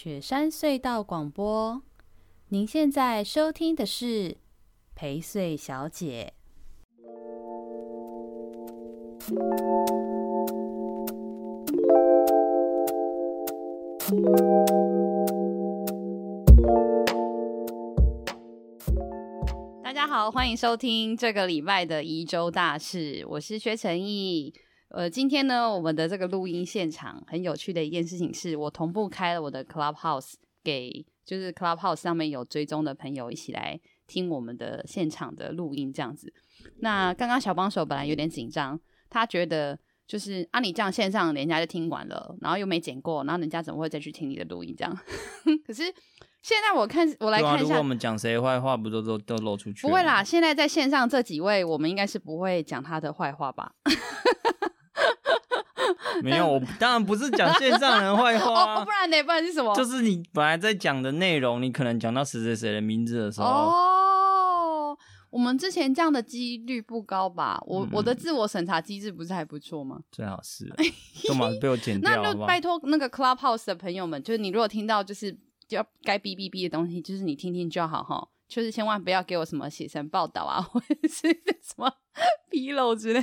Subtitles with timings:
[0.00, 1.82] 雪山隧道广播，
[2.50, 4.36] 您现在收听的是
[4.94, 6.34] 陪睡小姐。
[19.82, 24.54] 大家好，欢迎收听这个礼拜的宜周大事，我是薛成义。
[24.90, 30.34] 呃，今天呢，我们的这个录音现场很有趣的一件事情是，我同步开了我的 Clubhouse
[30.64, 36.32] 给，就是 Clubhouse 上面有追踪的朋友一起来听我们的现场的录音这样子。
[36.80, 44.98] 那刚刚小帮手本来有点紧张，他觉得就是啊，你这样线上人家就听完了，然后又没剪过，然后人家怎么会再去听你的录音这样？
[45.66, 45.82] 可是
[46.42, 49.86] 现在我看我来看一下，如果我们讲谁坏话，不都都都露出去？
[49.86, 53.74] 不会啦，现在在线上这几位，我们应该是不会讲他的坏话吧？
[56.24, 59.22] 没有，我当然不是讲线上人坏话、啊 哦，不然呢？
[59.22, 59.74] 不然是什么？
[59.74, 63.46] 就是你本来在讲的内容，你可能讲到谁谁谁的名字的时候。
[63.46, 64.98] 哦，
[65.30, 67.62] 我们之前这样的几率不高吧？
[67.66, 70.00] 我、嗯、我的自我审查机制不是还不错吗？
[70.10, 70.66] 最好是，
[71.28, 72.22] 干嘛被我剪掉？
[72.22, 75.36] 那就拜托那个 Clubhouse 的朋友们，就是你如果听到就是
[75.68, 81.28] 要该哔哔哔的东西，就是你听听就好哈，就是千万不要给我什么写成报道啊，或者是
[81.62, 81.92] 什么
[82.50, 83.22] 纰漏之类。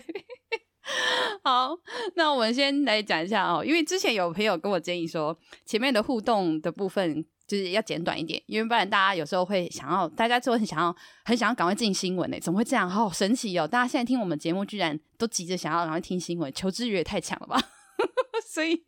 [1.43, 1.75] 好，
[2.15, 12.89] 那我们先来讲一下哦，因为之前有朋友跟我建议说，前面的互动的部分就是要简短一点，因为不然大家有时候会想要，大家就很想要，很想要赶快进新闻呢，怎么会这样？
[12.89, 13.67] 好神奇哦！
[13.67, 17.59] 大家现在听我们节目，居然都急着想要赶快听新闻，求知欲也太强了吧？
[18.47, 18.79] 所以，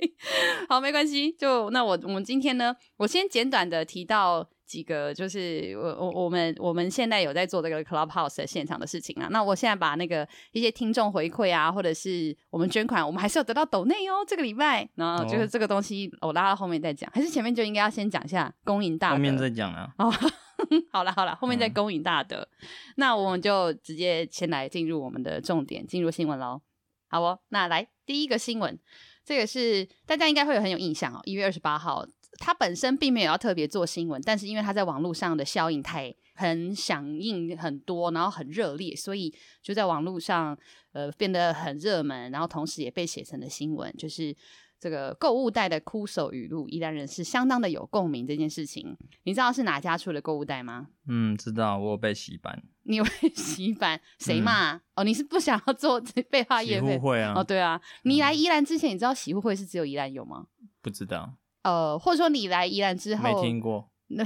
[0.69, 4.49] 好，没关系，就那我我们今天呢，我先简短的提到。
[4.67, 9.29] 几个就是我我我们我们现在有在做这个 Clubhouse 的现场的事情啊。
[9.31, 14.25] 那我现在把那个一些听众回馈啊，或者是我们捐款，我们还是有得到抖内哦。
[14.27, 19.15] 这个礼拜，然后就是这个东西，我拉到后面再讲，还是前面就应该要先讲一下恭迎大德。
[19.15, 19.89] 后面再讲啊。
[19.97, 20.11] 哦，
[20.91, 22.37] 好了好了，后面再恭迎大德。
[22.61, 26.61] 嗯、那我们就直接先来进入我们的重点，进入新闻喽。
[27.08, 28.77] 好哦，那来第一个新闻，
[29.23, 32.05] 这个是大家应该会有很有印象哦，一月二十八号。
[32.37, 40.58] 他本身并没有要特别做新闻，但是因为他在网络上的效应太很响应很多，然后很热烈，所以就在网络上
[40.93, 44.36] 呃变得很热门，然后同时也被写成了新闻，就是
[44.80, 48.95] 这个购物袋的哭手语录，宜兰人是相当的有共鸣这件事情。
[49.23, 50.87] 你知道是哪家出的购物袋吗？
[51.08, 52.64] 嗯，知道，我有被洗版。
[52.83, 53.99] 你有被 洗版？
[54.19, 54.73] 谁骂？
[54.73, 55.99] 嗯、哦，你是不想要做
[56.30, 56.93] 被话业配？
[56.93, 57.33] 洗护会啊？
[57.36, 60.45] 哦，对啊，你来宜兰之前，你知道洗护会是只有宜兰有吗？
[60.81, 61.33] 不知道。
[61.67, 63.89] 呃，或者说你来宜兰之后，没听过。
[64.08, 64.23] 那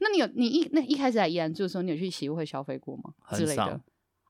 [0.00, 3.02] 那你有你一那一开始来宜兰住的时候，你有去洗护会消费过吗？
[3.18, 3.44] 很少。
[3.44, 3.80] 之类的。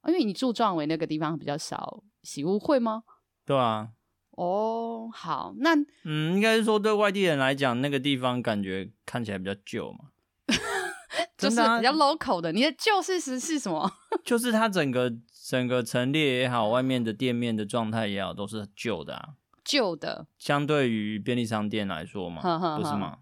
[0.08, 3.02] 因为你住壮围那个地方比较少洗护会吗？
[3.44, 3.90] 对啊。
[4.30, 10.10] 哦，好，那嗯，应该是说对外地人来讲，那个地方感觉看起来比较旧嘛。
[11.36, 12.52] 就是比较 local 的。
[12.52, 13.90] 你的旧事实是什么？
[14.24, 15.12] 就是它整个
[15.48, 19.28] 整个陈列也好，外面的店面的状态也好，都是旧的啊。
[19.66, 23.18] 旧的，相对于便利商店来说嘛，呵呵呵不是吗？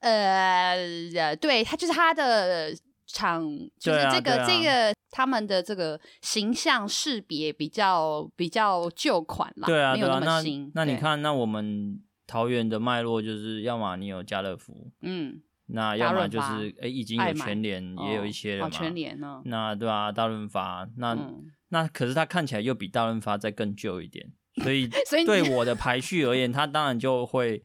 [0.00, 2.74] 呃，对，它就是它的
[3.06, 3.42] 厂，
[3.78, 10.70] 就是这个、啊啊、这个他们的这个形象识别比较比较旧款啦，对啊，没有那么新。
[10.74, 24.30] 那，那你看，那我们桃园的脉络就是，要么你有家乐福，嗯，那要么就是哎、欸，已经有全联，也有一些了嘛，哦、全联呢，那对啊，大润发，那、嗯、那可是它看起来又比大润发再更旧一点。
[24.62, 27.62] 所以 所以，对我的排序而言，他当然就会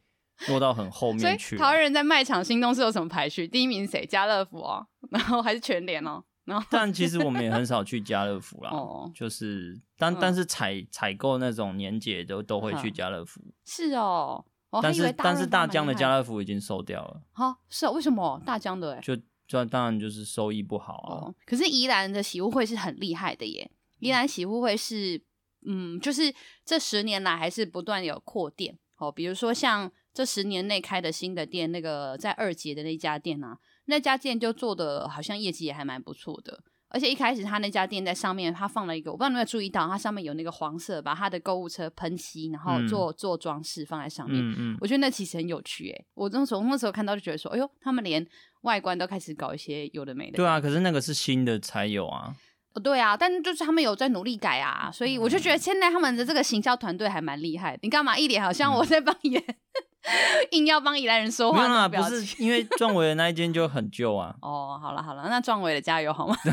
[0.48, 1.58] 落到很后面去。
[1.58, 3.48] 台湾人在卖场、心东是有什么排序？
[3.48, 4.06] 第一名谁？
[4.06, 6.24] 家乐福哦，然后还是全联哦。
[6.44, 8.72] 然后，但其实我们也很少去家乐福啦。
[8.76, 13.40] 哦，就是，但但是采采购那种年节都都会去家乐福。
[13.64, 14.44] 是哦，
[14.82, 17.22] 但是但是大江的家乐福已经收掉了。
[17.32, 19.00] 好，是哦，为什么大江的？
[19.00, 19.16] 就
[19.48, 21.32] 就当然就是收益不好啊。
[21.46, 25.22] 可是宜兰的洗护会是很厉害的耶，宜兰洗护会是。
[25.66, 26.34] 嗯，就是
[26.66, 28.78] 这十年来还是不断有扩店。
[28.98, 48.24] 哦，比如说像这十年内开的新的店，那个在二结的那家店啊，那家店就做的好像业绩也还蛮不错的，而且一开始他那家店在上面，他放了一个，我不知道你有没有注意到，它上面有那个黄色，把他的购物车喷漆，然后做、嗯、做装饰放在上面，嗯嗯，我觉得那其实很有趣诶，我那时候那时候看到就觉得说，哎呦，他们连
[48.62, 52.36] 外观都开始搞一些有的没的，对啊，可是那个是新的才有啊。
[52.74, 57.78] 哦，对啊，但就是他们有在努力改啊，所以我就觉得现在他们的这个行销团队还蛮厉害。
[57.82, 59.44] 你干嘛一脸好像我在帮宜兰，
[60.52, 61.68] 硬要帮宜兰人说话？
[61.68, 64.36] 没有啊，不是因为壮伟的那一间就很旧啊。
[64.42, 66.36] 哦，好了好了，那壮伟的加油好吗？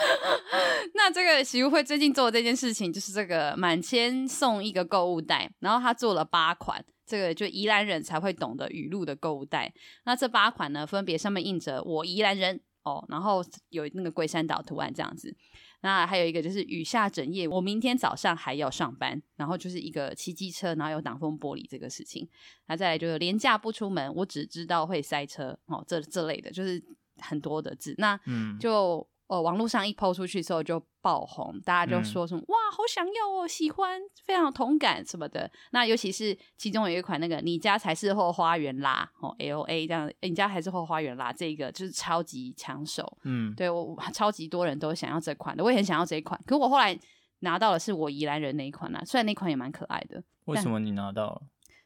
[0.94, 6.82] 那这个洗护会最近做的这件事情，就是这个满千送一个购物袋，然后他做了八款。
[7.06, 9.72] 这个就宜兰人才会懂得语录的购物袋。
[10.04, 15.34] 那这八款呢，分别上面印着“我宜兰人”哦，然后有那个龟山岛图案这样子。
[15.82, 22.28] 那还有一个就是雨下整夜，我明天早上还要上班，然后就是一个骑机车，然后有挡风玻璃这个事情。
[22.66, 26.82] 那再来就是廉价不出门，我只知道会塞车哦，这这类的，就是
[27.16, 27.94] 很多的字。
[27.98, 29.06] 那嗯，就。
[29.30, 35.48] 哦，网络上一 po 出去之后就爆红，大家就说什么、嗯、哇，好想要哦，喜欢，非常有同感什么的。
[35.70, 43.18] 那尤其是其中有一款那个你家才是后花园啦，哦，L A 这样，你家还是后花园啦，这个就是超级抢手。
[43.22, 46.40] 嗯，对我超级多人都想要这款的，我也很想要这一款。
[46.44, 46.98] 可我后来
[47.38, 50.20] 拿到的是我宜兰人那一款啦，虽然那款也蛮可爱的。
[50.46, 51.42] 为什么你拿到了？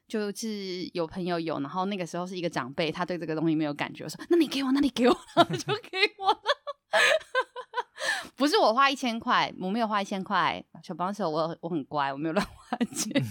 [0.09, 6.41] 就是有朋友有，然后那个时候是一个长辈，他对这个东西没有感觉，我说那你给我，那你给我，然 后就给我了。
[8.37, 10.63] 不是我花一千块，我没有花一千块。
[10.83, 13.23] 小帮手，我我很乖，我没有乱花钱。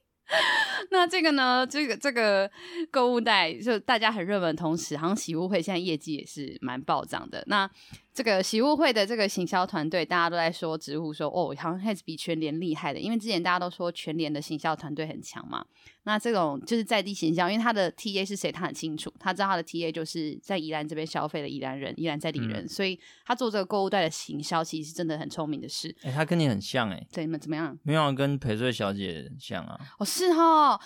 [0.90, 1.66] 那这个呢？
[1.66, 2.50] 这个这个
[2.90, 7.44] 购物袋，就大家很热门同时，好像喜物会现在业绩也是蛮暴涨的。
[7.46, 7.70] 那
[8.16, 12.98] 这个喜物会的这个行销团队，大家都在说直呼说，哦，好像还是比全联厉害的。
[12.98, 15.62] 因为之前大家都说全联的行销团队很强嘛。
[16.04, 25.94] 那这种就是在地行销，因为他的 TA 是谁，他很清楚，他知道他的 TA 就是在宜兰这边消费的宜兰人，宜兰在地人，嗯、所以他做这个购物袋的行销，其实是真的很聪明的事。
[26.00, 27.78] 哎、欸，他跟你很像哎、欸，对，你们怎么样？
[27.82, 29.78] 没有跟陪睡小姐像啊？
[29.98, 30.80] 哦，是哈啊，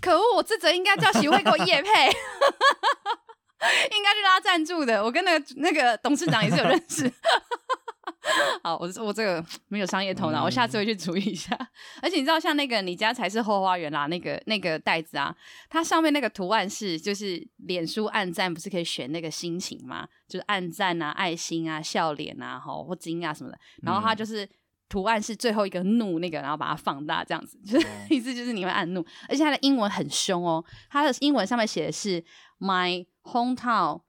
[0.00, 1.88] 可恶，我这则应该叫喜会给我叶配。
[3.96, 7.10] 应该是拉赞助的，我跟那个那个董事长也是有认识。
[8.62, 11.56] 好，我我这个没有商业头脑，嗯、我下次会去注意一下。
[12.00, 15.34] 而且你知道，像那个你家才是后花园啦，那个那个袋子啊，
[15.68, 20.06] 它上面那个图案是就是脸书按赞，不是可以选那个心情吗？
[20.28, 23.58] 就是按赞啊、爱心啊、笑脸啊、吼或惊啊什么的。
[23.82, 24.48] 然后它就是
[24.88, 29.04] 图案是最后一个怒那个，然后把它放大这样子，就是 意思就是你会按怒。
[29.28, 32.24] 而且它的英文很凶哦，它的英文上面写的是
[32.62, 33.06] My。
[33.24, 34.00] Hometown,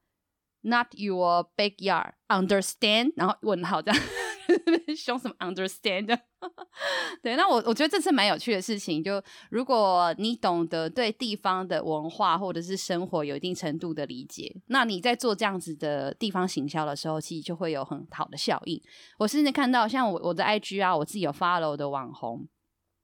[0.63, 2.13] not your backyard.
[2.29, 3.13] Understand？
[3.15, 4.01] 然后问号这样，
[4.97, 6.17] 凶什么？Understand？
[7.21, 9.03] 对，那我我觉得这是蛮有趣的事情。
[9.03, 9.21] 就
[9.51, 18.81] 如果你懂得对地方的文化或者是生活有一定程度的理解，那你在做这样子的地方行销的时候，其实就会有很好的效应。
[19.19, 22.47] 我甚至看到像我我的 IG 啊，我自己有 follow 的网红，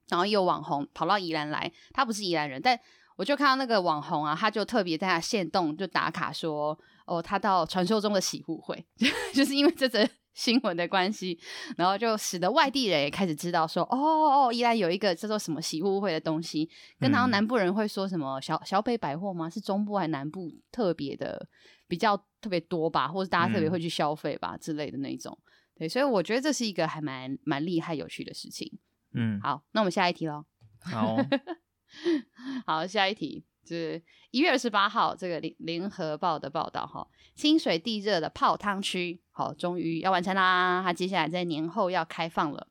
[0.08, 2.76] 然后有网红跑到宜兰来，他不是宜兰人，但
[3.20, 8.82] 我就看到那个网红啊，他就特别在他线动就打卡说，哦，他到传说中的洗护会，
[9.34, 11.38] 就是因为这则 新闻的关系，
[11.76, 16.66] 然后就使得外地人也开始知道说，哦哦哦，宜兰有一个叫做什么洗护会的东西，
[16.98, 19.50] 跟他南部人会说什么小小北百货吗？
[19.50, 21.46] 是中部还是南部特别的
[21.86, 25.38] 比较特别多吧，或者大家特别会去消费吧、嗯、之类的那种。
[25.76, 28.78] 对，所以我觉得这是一个还蛮蛮厉害有趣的事情。
[29.12, 30.46] 嗯，好，那我们下一题喽。
[30.80, 31.18] 好。
[32.66, 42.68] 好，下一题就是一月二十八号这个联联合报的报道哈，清水地热的泡汤区，好，终于要完成啦，它接下来在年后要开放了。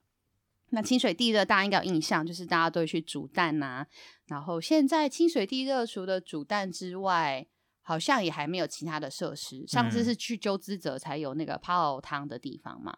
[0.71, 3.87] 那清水地热大家应该有印象，就是大家都会去煮蛋呐、啊，
[4.27, 7.47] 然后现在清水地热除了煮蛋之外，
[7.81, 9.65] 好像也还没有其他的设施。
[9.65, 12.95] 上次是去鸠之泽才有那个泡汤的地方嘛。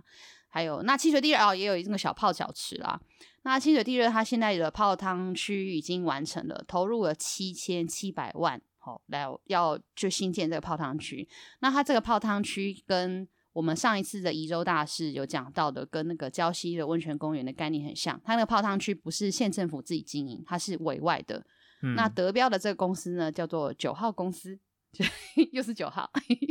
[0.51, 3.01] 还有那清水地热哦，也有一个小泡脚池啦。
[3.43, 11.27] 那清水地热它现在的泡汤区已经完成了，投入了七千七百万，好、哦、来要就新建这个泡汤区。
[11.61, 18.21] 那它这个泡汤区跟我们上一次的宜州大事有讲到的，跟那个礁溪的温泉公园的概念很像。
[18.23, 21.43] 它那个泡汤区不是县政府自己经营，它是委外的。
[21.81, 24.59] 嗯、那得标的这个公司呢，叫做九号公司。
[25.53, 26.09] 又是九号，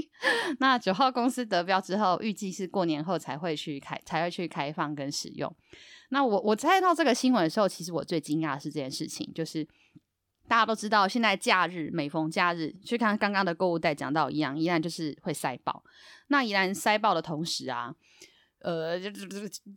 [0.59, 5.55] 那九号公司得标之后，预计是过年后才会去开，才会去开放跟使用。
[6.09, 9.65] 那我我猜到这个新闻的时候，其实我最惊讶的是这件事情，就是
[10.49, 15.85] 大家都知道，现在假日每逢假日，去看刚刚的购物袋讲到一样，依然就是会塞爆。
[16.29, 17.95] 那依然塞爆的同时啊，
[18.61, 18.99] 呃，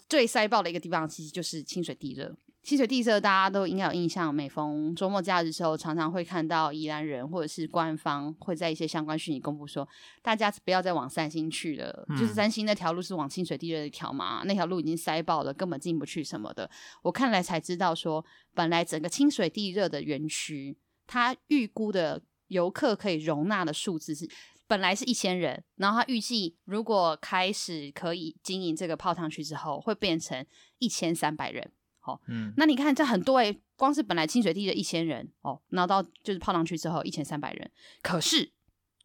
[0.08, 2.36] 最塞爆的一个地方，其实就是清水地热。
[2.63, 9.86] 清水地热大家都应该有印象，每逢周末假日的时候，常常会看到宜兰人或者是官方会在一些相关讯息公布说，
[10.22, 16.70] 大家不要再往三星去了，嗯、就是三星那条路是往清水地热一条嘛，那条路已经塞爆了，根本进不去什么的。
[17.01, 24.25] 我看来才知道说，本来整个清水地热的园区，它预估的游客可以容纳的数字是
[24.67, 30.46] 本来是一千人，然后他预计如果开始可以经营这个泡汤区之后，会变成
[30.79, 31.70] 一千三百人。
[32.05, 38.51] 好，嗯，那你看这很多诶，光是本来清水地的一千人哦，然后到就是泡汤区之后一千三百人，可是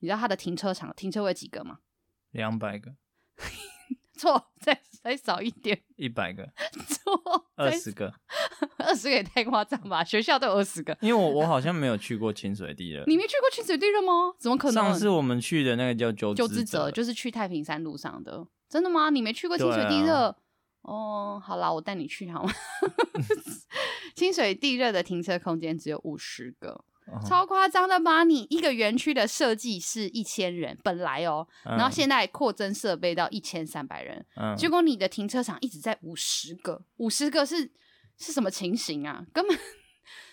[0.00, 1.78] 你知道它的停车场停车位几个吗？
[2.32, 2.92] 两百个，
[4.16, 6.44] 错，再再少一点，一百个，
[6.88, 8.12] 错，二十个，
[8.78, 10.02] 二十个也太夸张吧？
[10.02, 14.34] 学校都有二十个，因为我我好像没有去过清水地热，你没去过清水地热吗？
[14.38, 14.74] 怎么可能？
[14.74, 19.08] 上次我们去的那个叫九九之泽，就是去太平山路上的，真的吗？
[19.10, 20.36] 你没去过清水地热？
[20.88, 22.52] 哦，好啦，我带你去好吗？
[24.16, 26.84] 清水地热的停车空间只有五十个。
[27.26, 28.22] 超夸张的吧？
[28.24, 37.72] 你一个园区的设计是一千人，本来哦，然后现在扩增设备到一千三百人，嗯，结果你的停车场一直在五十个，五十个是
[38.18, 39.24] 是什么情形啊？
[39.32, 39.58] 根本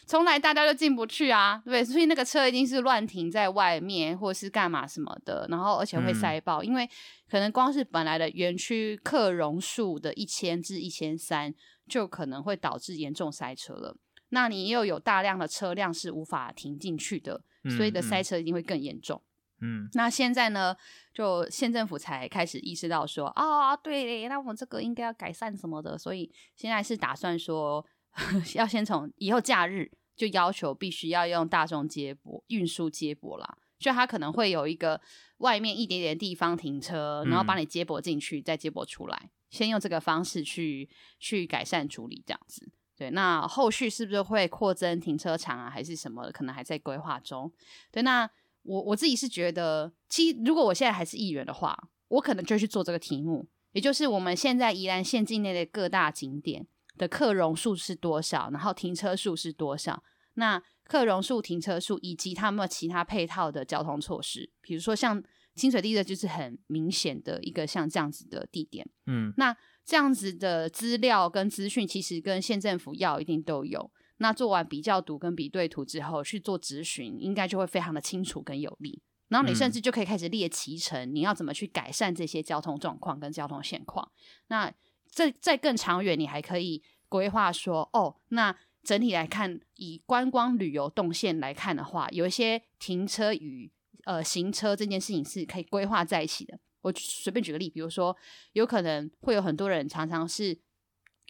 [0.06, 6.90] 从来大家都进不去啊，对，所以那个车一定是乱停在外面，或是干嘛什么的，然后而且会塞爆，嗯，因为
[7.30, 11.54] 可能光是本来的园区客容数的一千至一千三，
[11.88, 13.98] 就可能会导致严重塞车了。
[14.30, 17.42] 那你又有大量的车辆是无法停进去的，
[17.78, 19.22] 所以的塞车一定会更严重。
[19.62, 20.76] 嗯，那现在呢，
[21.14, 27.84] 就县政府才开始意识到说，啊、哦，对，那我们这个应该要改善什么的，所以现在是打算说，
[28.55, 35.01] 要先从以后假日就要求必须要用大众接驳运输接驳啦，就他可能会有一个
[35.38, 42.72] 外面一点点地方停车，然后把你接驳进去，再接驳出来，先用这个方式去去改善处理这样子。
[42.98, 46.31] 对，那后续是不是会扩增停车场啊，还是什么的？
[46.31, 47.51] 可能还在规划中。
[47.91, 48.29] 对，那
[48.63, 56.65] 我我自己是觉得，其实如果我现在还是议员的话，我可能就去做这个题目，也就是我们现在宜兰县境内的各大景点
[56.98, 60.04] 的客容数是多少，然后停车数是多少？
[60.36, 65.24] 那客容数、停车数以及他们其他配套的交通措施，比如说像
[65.56, 68.88] 清水地热就是很明显的一个像这样子的地点。
[69.08, 69.56] 嗯，那。
[69.88, 73.92] 这样子的资料跟资讯，其实跟县政府要一定都有。
[74.18, 79.04] 那做完比较图跟比对图之后，去做咨询，应该就会非常的清楚跟有力。
[79.28, 84.12] 然后你甚至就可以开始列骑程，你要怎么去改善这些交通状况跟交通现况。
[84.48, 84.74] 那
[85.15, 88.53] 再再更长远，你还可以规划说，哦，那
[88.84, 93.72] 整体来看，以观光旅游动线来看的话，有一些停车与
[94.03, 96.60] 呃行车这件事情是可以规划在一起的。
[96.81, 98.15] 我随便举个例，比如说，
[98.51, 100.60] 有可能会有很多人常常是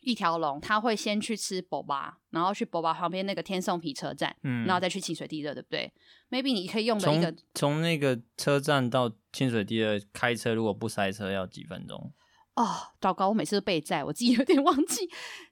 [0.01, 5.93] 一条龙，他会先去吃博巴，然后去博巴旁边那个天送皮车站，嗯，然后再去清水地热，对不对
[6.31, 12.11] ？Maybe 你可以用的一个从那个车站到清水地热开车，如果不塞车要几分钟？
[12.55, 13.27] 哦，糟糕！
[13.27, 15.09] 我每次都背债，我自己有点忘记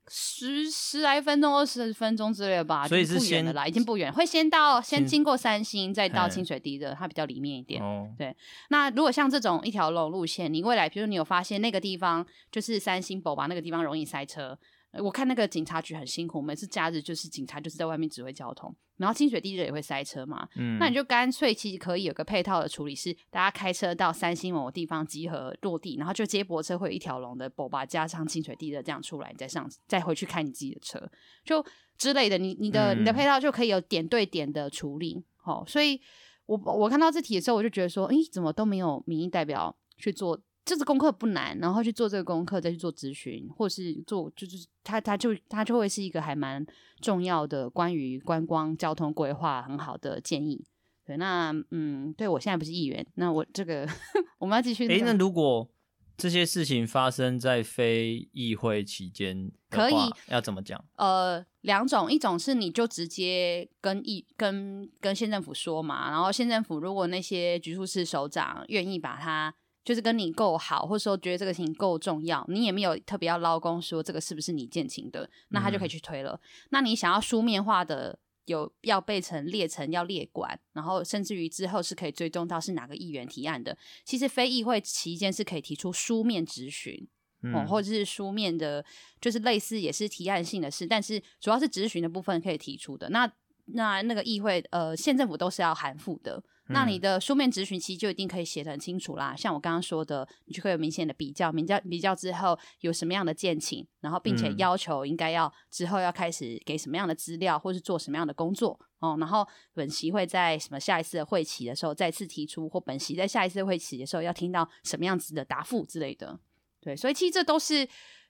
[0.07, 2.87] 十十来分钟、二十分钟之类的吧。
[2.87, 7.83] 所以是先的啦，已经不远，会先到先经过三星，再到清水地的，它比较里面一点。
[7.83, 8.33] 哦，对。
[8.69, 14.57] 那如果像这种一条龙路线，你未来，比如你有发现那个地方就是三星宝吧，那个地方容易塞车。
[15.01, 20.47] 我看那个警察局很辛苦，每次假日就是警察就是在外面指挥交通，然后清水地热也会塞车嘛。
[20.55, 31.09] 嗯，那你就干脆其实可以有个配套的处理，是大家开车到三星某个地方集合落地，然后就接驳车会有一条龙的，把加上清水地热这样出来，你再上再回去开你自己的车，
[31.43, 31.65] 就
[31.97, 32.37] 之类的。
[32.37, 35.23] 你你的你的配套就可以有点对点的处理。
[35.37, 35.99] 好，所以
[36.45, 40.39] 我我看到这题的时候，我就觉得说，诶，怎么都没有民意代表去做。
[40.65, 46.65] 这次功课不难，然后去做这个功课，再去做咨询，或是做就是他他就他就会是一个还蛮
[47.01, 50.63] 重要的关于观光交通规划很好的建议。
[51.05, 53.85] 对，那嗯，对我现在不是议员，那我这个
[54.39, 54.87] 我们要继续。
[54.87, 55.69] 诶，那如果
[56.15, 59.95] 这些事情发生在非议会期间，可以
[60.29, 60.81] 要怎么讲？
[60.95, 69.53] 呃，两种，一种是你就直接跟议跟跟县政府说嘛，然后县政府如果那些局处室首长愿意把它。
[69.83, 76.39] 就是跟你够好，或者说觉得这个事情够重要，你也没有特别要捞公说这个是不是你建情的，那他就可以去推了。
[76.41, 83.77] 嗯、那你想要书面化的，有要备成列成要列管，然后甚至于之后是可以追踪到是哪个议员提案的。
[84.05, 87.07] 其实非议会期间是可以提出书面质询，
[87.41, 88.83] 嗯、哦，或者是书面的，
[89.19, 93.09] 就是类似也是提案性的事，但是主要是质询的部分可以提出的。
[93.09, 93.29] 那
[93.65, 96.41] 那那个议会，呃，县政府都是要函复的。
[96.67, 116.39] 那你的书面质询其实就一定可以写得很清楚啦，像我刚刚说的，你就会有明显的比较，比较比较之后有什么样的建请，然后并且要求应该要之后要开始给什么样的资料，或是做什么样的工作哦，然后本席会在什么下一次的会期的时候再次提出，或本席在下一次会期的时候要听到什么样子的答复之类的，
[116.79, 117.85] 对，所以其实这都是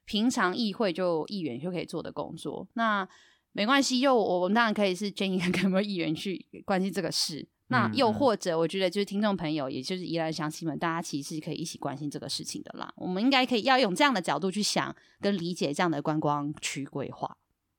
[0.06, 2.68] 平常议会就议员就可以做的工作。
[2.74, 3.08] 那
[3.52, 7.48] 没关系，又我们当然可以是建议看有没有议员去关心这个事。
[7.67, 12.93] 那又或者，我觉得就是听众朋友，也就是宜兰乡亲们，大家其实是可以一起关心这个事情的啦。
[12.98, 17.38] 我们应该可以要用这样的角度去想跟理解这样的观光区规划。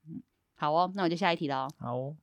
[0.08, 0.22] 嗯，
[0.56, 1.68] 好哦，那我就下一题了。
[1.78, 2.16] 好哦，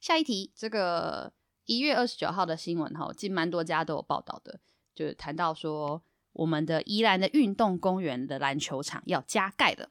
[0.00, 1.32] 下一题，这个
[1.64, 4.60] 一月二十九号的新闻哈，其实蛮多家都有报道的，
[4.94, 9.88] 就是谈到说我们的宜兰的运动公园的篮球场要加盖了。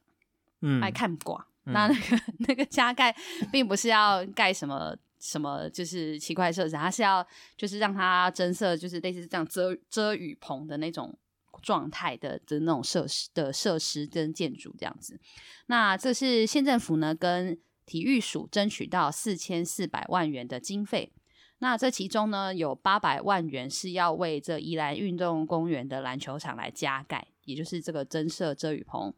[0.60, 1.46] 嗯，爱看挂。
[1.64, 3.14] 嗯、那那个 那个加盖，
[3.52, 7.24] 并不是要盖什么什么，就是奇怪设施，它是要
[7.56, 11.16] 就是让它增设，就是类似这样遮遮雨棚的那种
[11.62, 15.20] 状态的的那种设施的设施跟建筑这样子。
[15.66, 21.12] 那这是县政府呢跟体育署争取到四千四百万元的经费。
[21.58, 29.12] 那这其中呢有八百万元是要为这宜兰运动公园的篮球场来加盖，也就是这个增设遮雨棚。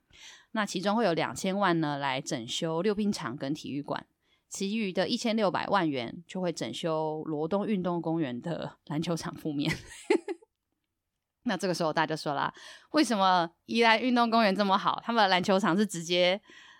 [0.50, 4.04] 那其中会有两千万呢，来整修溜冰场跟体育馆，
[4.52, 9.74] 其余的一千六百万元就会整修罗东运动公园的 篮球场铺面。
[11.44, 12.52] 那这个时候大家就说啦，
[12.90, 15.00] 为什么宜兰运动公园这么好？
[15.02, 16.38] 他们的篮球场是直接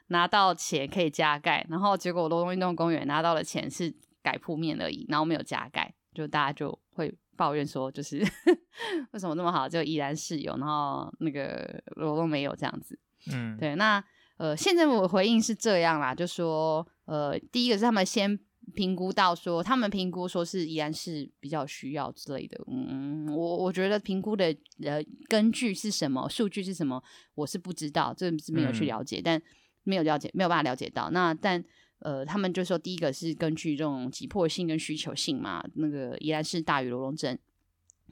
[0.09, 8.19] 拿到钱可以加盖，然后结果罗东运动公园拿到的钱是改铺面而已，然后没有加盖，就大家就会抱怨说，就是
[9.13, 12.99] 为什么这么好，就宜兰是有，然后那个罗东没有这样子。
[13.33, 14.05] 嗯，对，那
[14.37, 18.39] 呃，县政府的回应是这样啦，就说呃，第一个是他们先
[18.75, 22.59] 评估到说，他们评估说是依然是比较需要之类的。
[22.69, 24.47] 嗯，我我觉得评估的
[24.83, 27.03] 呃根据是什么，数据是什么，
[27.35, 29.43] 我是不知道，这是没有去了解，嗯、但
[29.85, 31.11] 没有了解，没有办法了解到。
[31.11, 31.63] 那但
[31.99, 37.39] 呃，他们就说第一个是根据这种急迫性跟需求性嘛，那个依然是大于罗龙镇。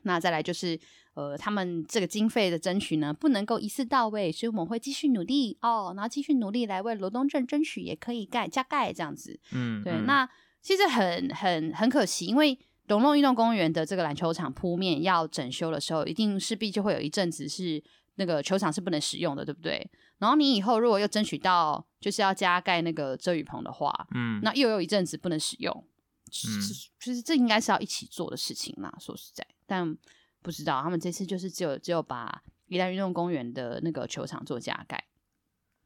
[0.02, 0.78] 那再来就是，
[1.14, 9.38] 呃，他们这个经费的争取呢，不能够一次到位，所以我们会继续努力哦，然后继续努力来为罗东镇争取，也可以盖加盖这样子。
[9.52, 9.92] 嗯，对。
[9.92, 10.28] 嗯、那
[10.62, 17.82] 其实很很很可惜，因为龙龙运动公园的这个篮球场铺面要整修的时候，一定势必就会有一阵子是
[18.16, 19.90] 那个球场是不能使用的，对不对？
[20.18, 25.72] 然后你以后如果又争取到就是要加盖那个遮雨棚的话，嗯，那又有一阵子不能使用。
[26.26, 26.60] 嗯，
[27.00, 29.46] 其实这应该是要一起做的事情嘛，说实在。
[29.70, 29.96] 但
[30.42, 35.04] 不知道，他们这次就是只有只有把宜兰运动公园的那个球场做加盖。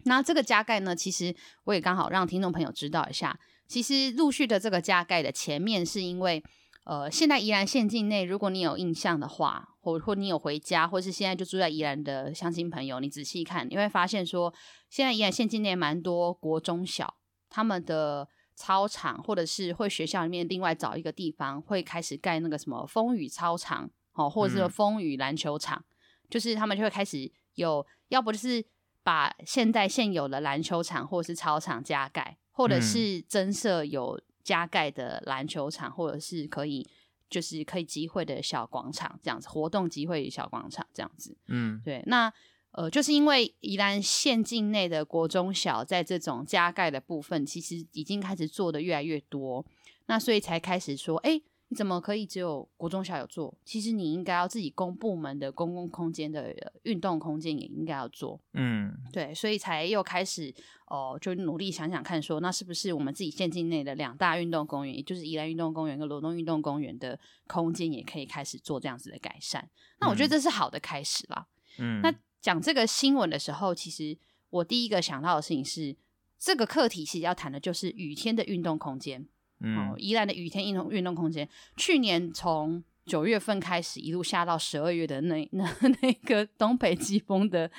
[0.05, 3.39] 那这个加盖呢，其实我也刚好让听众朋友知道一下。
[3.69, 6.43] 其实陆续的这个加盖的前面，是因为
[6.85, 14.55] 呃，现在宜兰县境内，如果你有印象的话，或或你有回家，或是现在就住在宜兰的乡亲朋友，你仔细看，你会发现说，
[14.89, 17.17] 现在宜兰县境内蛮多国中小，
[17.51, 18.31] 他们的。
[18.55, 28.65] 操场，或者是会学校里面另外找一个地方，会开始盖那个什么风雨操场，哦，或者是风雨篮球场，嗯、就是他们就会开始有，要不就是
[29.03, 36.89] 把现在现有的篮球场或者是操场加盖，或者是增设有加盖的篮球场，或者是可以
[37.29, 42.33] 就是可以集会的小广场这样子，活动集会小广场这样子，嗯，对，那。
[42.77, 49.65] 呃，就是因为宜兰县境内的国中小在这种加盖的部分，其实已经开始做的越来越多，
[50.07, 53.57] 那所以才开始说，哎，你怎么可以只有国中小有做？
[53.65, 60.53] 其实你应该要自己公部门的公共空间的运动空间也应该要做，嗯，对，所以才又开始
[60.89, 69.71] 哦、呃，就努力想想看說，说那是不是我们自己县境内的两大运动公园，也就是宜兰运动公园跟罗东运动公园的空间，也可以开始做这样子的改善？
[70.01, 71.47] 那我觉得这是好的开始啦，
[71.79, 72.13] 嗯，那。
[72.45, 74.15] 讲这个新闻的时候，其实
[74.51, 75.97] 我第一个想到的事情是，
[76.39, 79.27] 这个课题其实要谈的就是雨天的运动空间。
[79.61, 85.67] 嗯，哦，宜兰的雨天运动运动空间，去年从九月份开始一路下到十二月的那 那
[86.03, 87.71] 那个东北季风的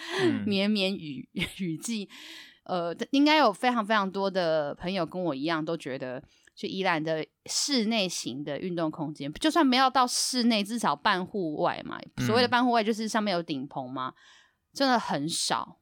[0.48, 2.10] 绵绵雨、嗯、雨季，
[2.64, 6.20] 呃，应该有非常非常多的朋友跟我一样都觉得，
[6.56, 12.00] 就宜兰的室内型的运动空间，就算没有到室内，至少半户外嘛。
[12.26, 14.12] 所谓的半户外，就是上面有顶棚嘛。
[14.76, 15.80] 真的很少。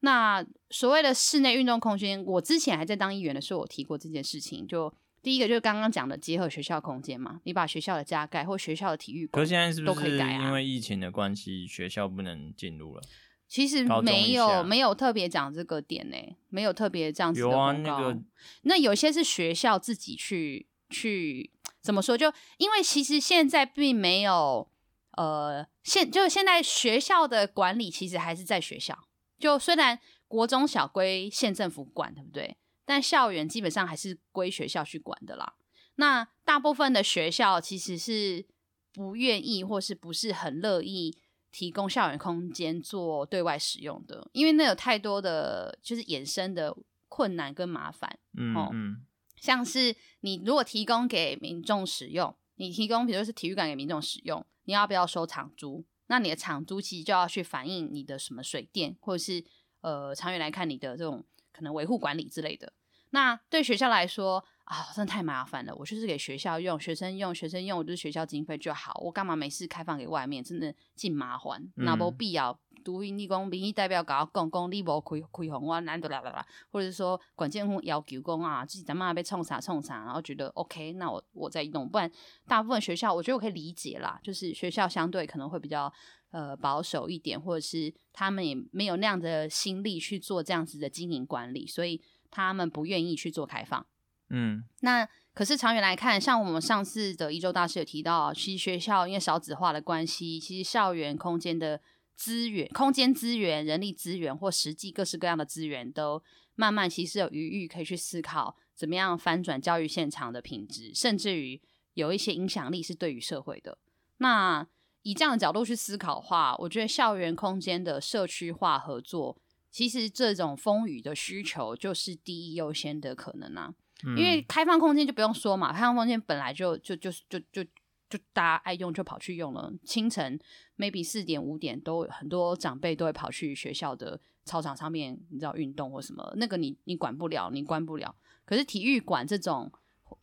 [0.00, 4.66] 那所谓的室内运动空间，我之前还在当议员的时候，我提过这件事情。
[4.66, 10.46] 就第一个就是刚刚讲的结合学校空间嘛，你把学校的加盖或学校的体育馆，可是现在是不是都可以改啊？
[10.46, 13.02] 因为疫情的关系，学校不能进入了。
[13.48, 17.40] 其实没有没有特别讲这个点呢、欸，没有特别这样子。
[17.40, 18.16] 有啊，那个
[18.62, 22.16] 那有些是学校自己去去怎么说？
[22.16, 24.68] 就因为其实现在并没有。
[25.16, 29.98] 呃，现就现在学校的管理其实还是在学校，就虽然
[30.28, 32.56] 国中小归县政府管，对不对？
[32.84, 35.54] 但校园基本上还是归学校去管的啦。
[35.96, 38.46] 那大部分的学校其实是
[38.92, 41.18] 不愿意或是不是很乐意
[41.50, 46.76] 提供校园空间做对外使用的，因为那有太多的就是衍生的
[47.08, 48.18] 困难跟麻烦。
[48.36, 49.06] 嗯嗯，
[49.40, 54.44] 像是你如果提供给民众使用，你提供比如说是体育馆给民众使用。
[54.66, 55.84] 你要不要收场租？
[56.08, 59.44] 那你的场租其实就要去反映你的什么水电，或者是
[59.80, 62.72] 呃长远来看你的这种可能维护管理之类的。
[63.10, 65.74] 那对学校来说啊，真的太麻烦了。
[65.74, 69.00] 我就是给学校用，学生用，学生用，我就是学校经费就好。
[69.02, 70.44] 我干嘛没事开放给外面？
[70.44, 72.60] 真的尽麻烦，那不必要。
[72.86, 81.88] 读音你讲民意代表搞讲讲，你无开开红我难得啦啦啦，或者是说管建户要求讲啊，自己咱妈被冲啥冲啥，然后觉得 OK，那我我再弄。
[81.88, 82.08] 不然
[82.46, 85.92] 大部分学校，我觉得我可以理解啦，就是学校相对可能会比较
[86.30, 93.84] 呃保守一点，或者是他们也没有那样的心力去做这样子的经营管理，所以他们不愿意去做开放。
[94.30, 101.80] 嗯，那可是长远来看，像我们上次的一周大师有提到，其实学校因为少子化的关系，其实校园空间的。
[102.16, 106.22] 资源、空间资源、人力资源或实际各式各样的资源，都
[106.54, 111.60] 慢慢其实有余裕可以去思考怎么样翻转教育现场的品质，甚至于
[111.94, 113.78] 有一些影响力是对于社会的。
[114.16, 114.66] 那
[115.02, 119.36] 以这样的角度去思考的话，我觉得校园空间的社区化合作，
[119.70, 123.74] 其实这种风雨的需求就是第一优先的可能啊。
[124.04, 127.62] 嗯、因为开放空间就不用说嘛，开放空间本来就就就就就。
[128.08, 130.38] 就大家爱用就跑去用了，清晨
[130.76, 138.14] maybe 四点五点都很多长辈都会跑去学校的操场上面，你知道运动或什么，那个你你管不了，你关不了。
[138.44, 139.72] 可是体育馆这种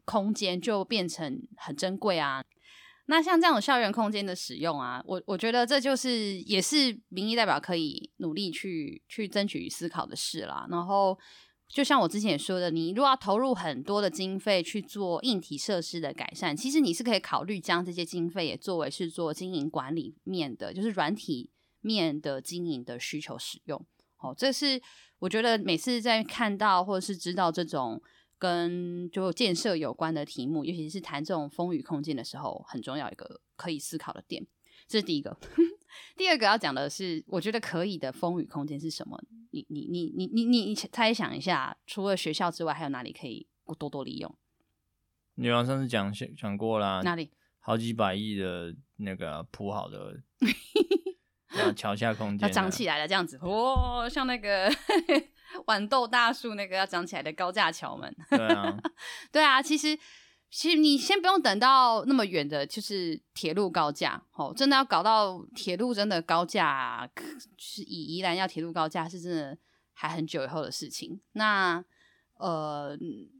[0.06, 2.43] 空间就变成很珍贵啊。
[3.08, 10.65] 那像这样校园空间的使用啊，我我觉得这就是也是民意代表可以努力去去争取思考的事啦。
[10.69, 11.19] 然后。
[11.67, 21.49] 就像我之前也说的，你如果要投入很多的经费去做硬体设施的改善，其实你是可以考虑将这些经费也作为是做经营管理面的，就是软体
[21.82, 23.84] 面的经营的需求使用。
[24.19, 24.80] 哦，这是
[25.19, 28.02] 我觉得每次在看到或者是知道这种
[28.38, 34.45] 跟就建设有关的题目，尤其是谈这种风雨空间的时候，很重要一个可以思考的点。
[34.88, 35.38] 这是第一个。
[36.15, 39.21] 第二个要讲的是，我觉得可以的风雨空间是什么？
[39.51, 44.36] 你你你你你你你猜想一下，除了学校之外，还有哪里可以多多利用？
[45.36, 47.32] 你上次讲讲过啦，哪里？
[47.60, 50.15] 好几百亿的那个铺好的
[51.75, 54.69] 桥下空间要长起来了，这样子哦，像那个
[55.67, 58.13] 豌豆大树那个要长起来的高架桥们。
[58.29, 58.77] 对啊，
[59.32, 59.97] 对啊，其实。
[60.56, 67.10] 其实你先不用等到那么远的，就是铁路高架，哦，真的要搞到铁路真的高架，
[67.58, 69.58] 是以宜兰要铁路高架，是真的
[69.94, 71.20] 还很久以后的事情。
[71.32, 71.84] 那
[72.38, 72.96] 呃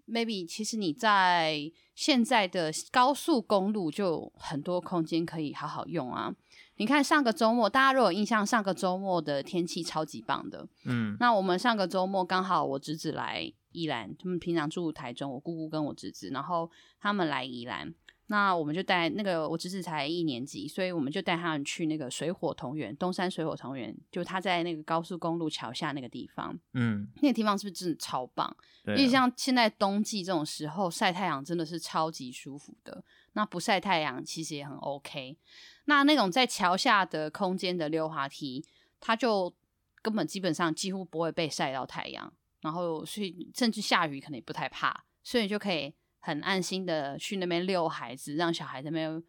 [0.08, 6.34] ，maybe 其实你在现在的高速公路就很多空间可以好好用啊。
[6.78, 13.54] 你看上个周末，大家如果有印象，上个周末的天气超级棒的，嗯，那我们上个周末刚好我侄子来。
[13.73, 17.93] 宜兰，他们平常住台中，我姑姑跟我侄子，然后他们来宜兰，
[18.27, 28.55] 那我们就带那个我侄子才一年级，所以我们就带他们去那个水火同源，东山水火同源，就他在那个高速公路桥下那个地方，嗯，那个地方是不是真的超棒？
[28.86, 35.38] 因为像现在冬季这种时候晒太阳真的是超级舒服的，那不晒太阳其实也很 OK。
[35.86, 38.65] 那那种在桥下的空间的溜滑梯，
[38.99, 39.53] 它就
[40.01, 42.33] 根本基本上几乎不会被晒到太阳。
[42.63, 49.21] 然后，所以甚至下雨可能也不太怕，所以就可以很安心的去那边遛孩子，让小孩在那边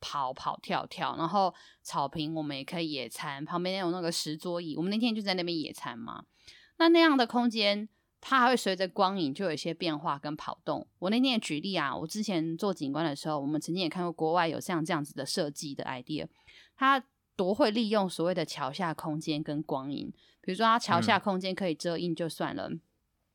[0.00, 1.14] 跑跑跳跳。
[1.18, 6.24] 然后草坪我们也可以野餐，旁边有那个石桌椅，我们那天就在那边野餐嘛。
[6.78, 7.86] 那那样的空间，
[8.22, 10.88] 它还会随着光影就有一些变化跟跑动。
[11.00, 16.26] 我那天也举例啊，我之前做景观的时候，我们曾经也看过国外有像这样子的设计的 idea，
[16.74, 17.04] 它
[17.40, 20.12] 多会利用所谓的桥下空间跟光影。
[20.42, 22.70] 比如说，它桥下空间可以遮阴就算了，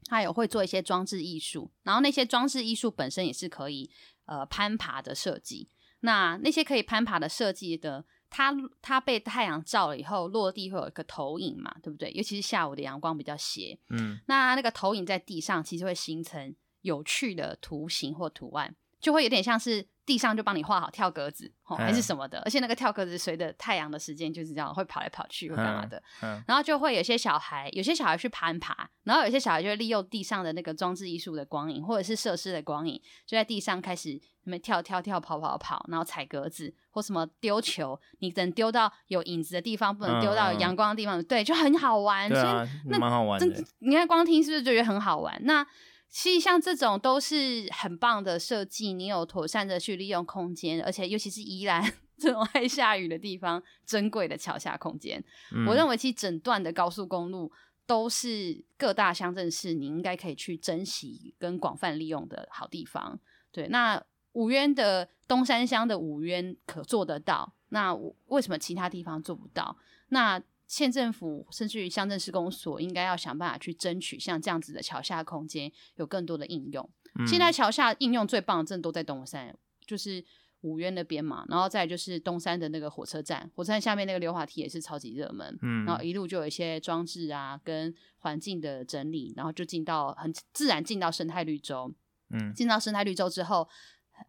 [0.06, 3.90] 它、也、会做一些装置艺术，然后那些装置艺术本身也是可以
[4.26, 5.70] 呃攀爬的设计。
[6.02, 12.12] 那那些可以攀爬的设计的，它它被太阳照了以后落地会有一个投影嘛，对不对？
[12.12, 19.88] 尤其是下午的阳光比较斜，嗯，那那个投影在地上其实会形成有趣的图形或图案，就会有点像是。
[20.06, 26.02] 地上就帮你画好跳格子，哦，还是什么的，而且那个跳格子随着太阳的时间就是这样会跑来跑去，会干嘛的？
[26.46, 42.30] 然后就会有些小孩，有些小孩去攀爬，然后有些小孩就会利用地上的那个装置艺术的光影，或者是设施的光影，就在地上开始那么跳跳跳、跑跑跑，然后踩格子或什么丢球，你只能丢到有影子的地方，不能丢到有阳光的地方，对，就很好玩。
[42.30, 43.64] 对啊，那蛮好玩的。
[43.80, 45.36] 你看光听是不是就觉得很好玩？
[45.44, 45.66] 那。
[46.10, 51.84] 其实像这种都是很棒的设计，你有妥善的去利用空间，而且尤其是宜兰
[52.18, 57.52] 这种爱下雨的地方，珍贵的桥下空间，嗯、我认为其实整段的高速公路
[57.86, 63.20] 都是各大乡镇市你应该可以去珍惜跟广泛利用的好地方。
[63.52, 67.94] 对，那五渊的东山乡的五渊可做得到，那
[68.28, 69.78] 为什么其他地方做不到？
[70.10, 76.90] 那县政府甚至于乡镇施工所，应该要想办法去争取像这样子的桥下空间有更多的应用。
[77.20, 80.26] 嗯、现在桥下应用最棒的，真的都在东山，就是
[80.62, 85.58] 五渊那边嘛，然后再就是东山的那个火车站，火车站下面那个溜滑梯也是超级热门。
[85.62, 91.94] 嗯，然后一路就有一些装置啊，跟环境的整理，然后就进到很自然进到生态绿洲。
[92.32, 93.70] 嗯，进到生态绿洲之后，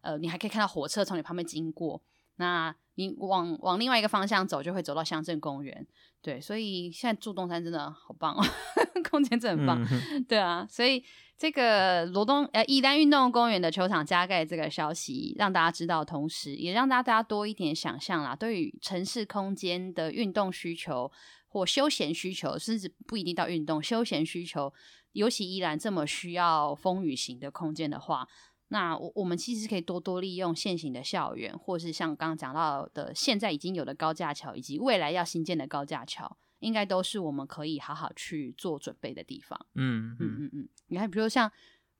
[0.01, 2.01] 呃，你还可以看到火车从你旁边经过。
[2.37, 5.85] 那你往往另外一个方向走，就会走到乡镇公园。
[6.21, 8.43] 对，所以现在住东山真的好棒哦，
[9.09, 9.87] 空间真的很棒。
[10.11, 11.01] 嗯、对啊，所以
[11.37, 18.35] 这个罗东呃宜兰运动公园的球场加盖这个消息，让大家知道，同时也让大家多一点想象啦。
[18.35, 21.09] 对于城市空间的运动需求
[21.47, 24.73] 或休闲需求，甚至不一定到运动休闲需求，
[25.13, 28.27] 尤其宜兰这么需要风雨型的空间的话。
[28.69, 39.57] 那我我们其实可以多多利用现行的校园，或是像刚刚讲到的，现在已经有的高架桥，以及未来要新建的高架桥，应该都是我们可以好好去做准备的地方。
[39.75, 41.49] 嗯嗯嗯嗯，你看，比如说像，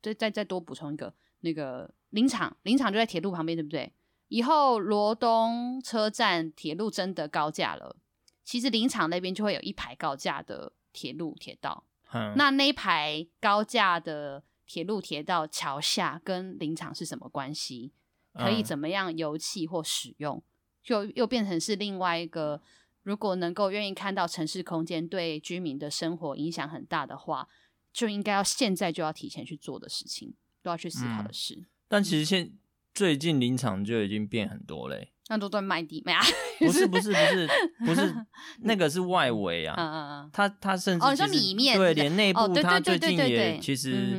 [0.01, 3.93] 再再再多补充一个，那个林场，林场就在铁路旁边，对不对？
[4.27, 7.95] 以后罗东车站铁路真的高架了，
[8.43, 11.86] 其实林场那边就会有一排高架的铁路铁道。
[12.12, 14.43] 嗯，那那一排高架的。
[14.67, 17.93] 铁路铁道桥下跟林场是什么关系？
[18.34, 20.43] 可以怎么样油气或使用？
[20.84, 22.62] 就又变成是另外一个，
[23.01, 27.47] 如果能够愿意看到城市空间对居民的生活影响很大的话，
[27.91, 31.56] 就应该要现在就要提前去做的事情，都要去思考的事。
[31.56, 32.51] 嗯、但其实现
[32.93, 36.21] 最近林场就已经变很多嘞，那都在卖地 没啊？
[36.59, 37.47] 不是不是不是
[37.85, 38.15] 不是，
[38.63, 44.17] 那个是外围啊，嗯嗯嗯，他他甚至哦，你说里面对，连内部他最近也其实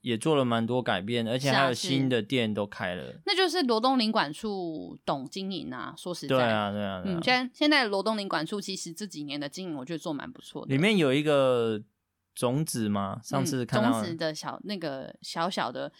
[0.00, 3.20] 也做了蛮多改变，而且还有新的店都开了。
[3.26, 10.74] 那就是罗东林管处懂经营啊，说实在，对啊对啊，嗯，现现在罗东林管处其实这几年的经营，我觉得做蛮不错的。
[10.74, 11.82] 里面有一个
[12.34, 13.20] 种子吗？
[13.22, 15.92] 上次看到种子的小那个小小的。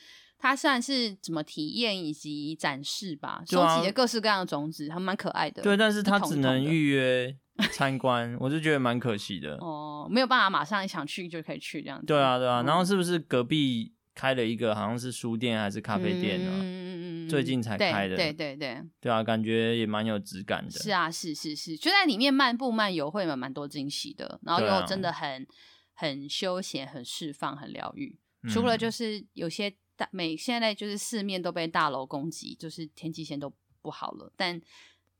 [0.42, 5.62] 它算是怎么体验以及展示吧，收集的各式各样的种子，还蛮可爱的。
[5.62, 7.36] 对，但是它只能预约
[7.72, 9.56] 参观，我就觉得蛮可惜的。
[9.60, 12.06] 哦，没有办法马上想去就可以去这样子。
[12.06, 12.62] 对啊，对啊。
[12.62, 16.50] 然后是不是隔壁开了一个好像是书店还是咖啡店呢？
[16.52, 18.16] 嗯嗯嗯，最近才开的。
[18.16, 18.82] 对对对。
[18.98, 20.70] 对啊，感觉也蛮有质感的。
[20.70, 25.46] 是啊，是是是，就在里面漫步漫游会有蛮多惊喜的，然后又真的很
[25.92, 28.18] 很休闲、很释放、很疗愈。
[28.48, 29.76] 除了就是有些。
[30.10, 34.60] 每现在就是四面都被大楼攻击，就是天际线都不好了，但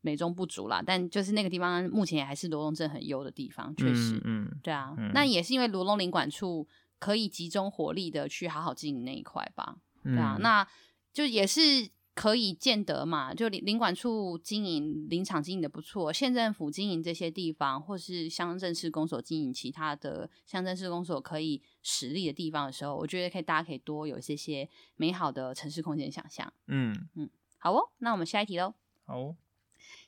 [0.01, 0.81] 美中不足啦。
[0.85, 6.67] 但就是那个地方目前也还是罗龙镇很优的地方，确实，嗯，嗯对啊，嗯、那也是因为罗龙领馆处
[6.99, 10.67] 可以集中火力的去好好经营那一块吧，对啊，嗯、那
[11.13, 11.89] 就也是。
[12.13, 13.33] 可以见得嘛？
[13.33, 26.51] 就林林管处经营林场经营的不错，县政府经营这些地方，或是乡镇市公所经营其他的乡镇市公所可以实力的地方的时候，我觉得可以，大家可以多有一些些美好的城市空间想象。
[26.67, 28.73] 嗯嗯，好哦，那我们下一题喽。
[29.05, 29.35] 好哦，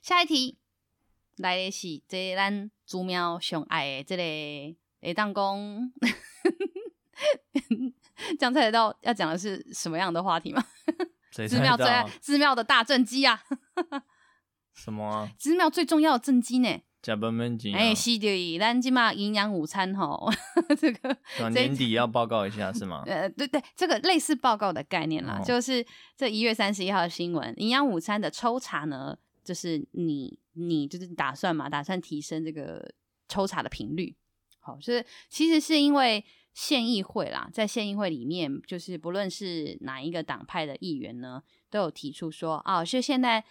[0.02, 0.58] 下一题
[1.38, 4.22] 来的是这咱祖庙上爱的这个
[5.00, 5.90] 雷当讲，
[8.38, 10.62] 这样猜得到要讲的是什么样的话题吗？
[11.34, 13.42] 寺庙最爱寺庙的大正机啊！
[14.72, 15.28] 什么啊？
[15.38, 16.80] 寺庙最重要的正机呢？
[17.02, 17.72] 加本本机。
[17.74, 20.30] 哎，是的，咱今嘛营养午餐吼，
[20.78, 21.16] 这个
[21.50, 23.02] 年底要报告一下是吗？
[23.06, 25.84] 呃，对对，这个类似报告的概念啦，就是
[26.16, 32.94] 这一月三十一号的新闻，营养午餐的抽查呢，就是你你就是打算嘛，打算提升这个
[33.28, 34.16] 抽查的频率。
[34.60, 36.24] 好，就是其实是因为。
[36.54, 43.44] 县议会啦，在县议会里面，就是不论是哪一个党派的议员呢，都有提出说，哦，就现在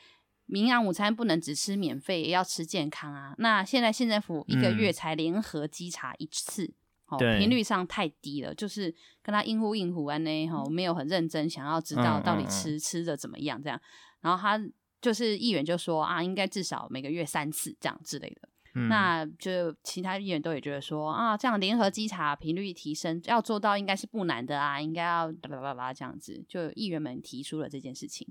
[0.47, 3.35] 营养午餐不能只吃免费，也要吃健康啊。
[3.37, 6.73] 那现在县政府一个月才联合稽查一次，
[7.07, 13.79] 哦、嗯，频率上太低了，就是跟他应付应付完呢，哈，没有很认真想要知道到底吃、嗯嗯嗯、吃的怎么样这样。
[14.21, 14.57] 然后他
[15.01, 18.47] 就是议员就说啊，应该至少每个月三次这样之类的。
[18.89, 28.27] 那就其他议员都也觉得说啊，这样联合稽查频率提升要做到应该是不难的啊，应该要巴拉巴拉这样子，就议员们提出了这件事情。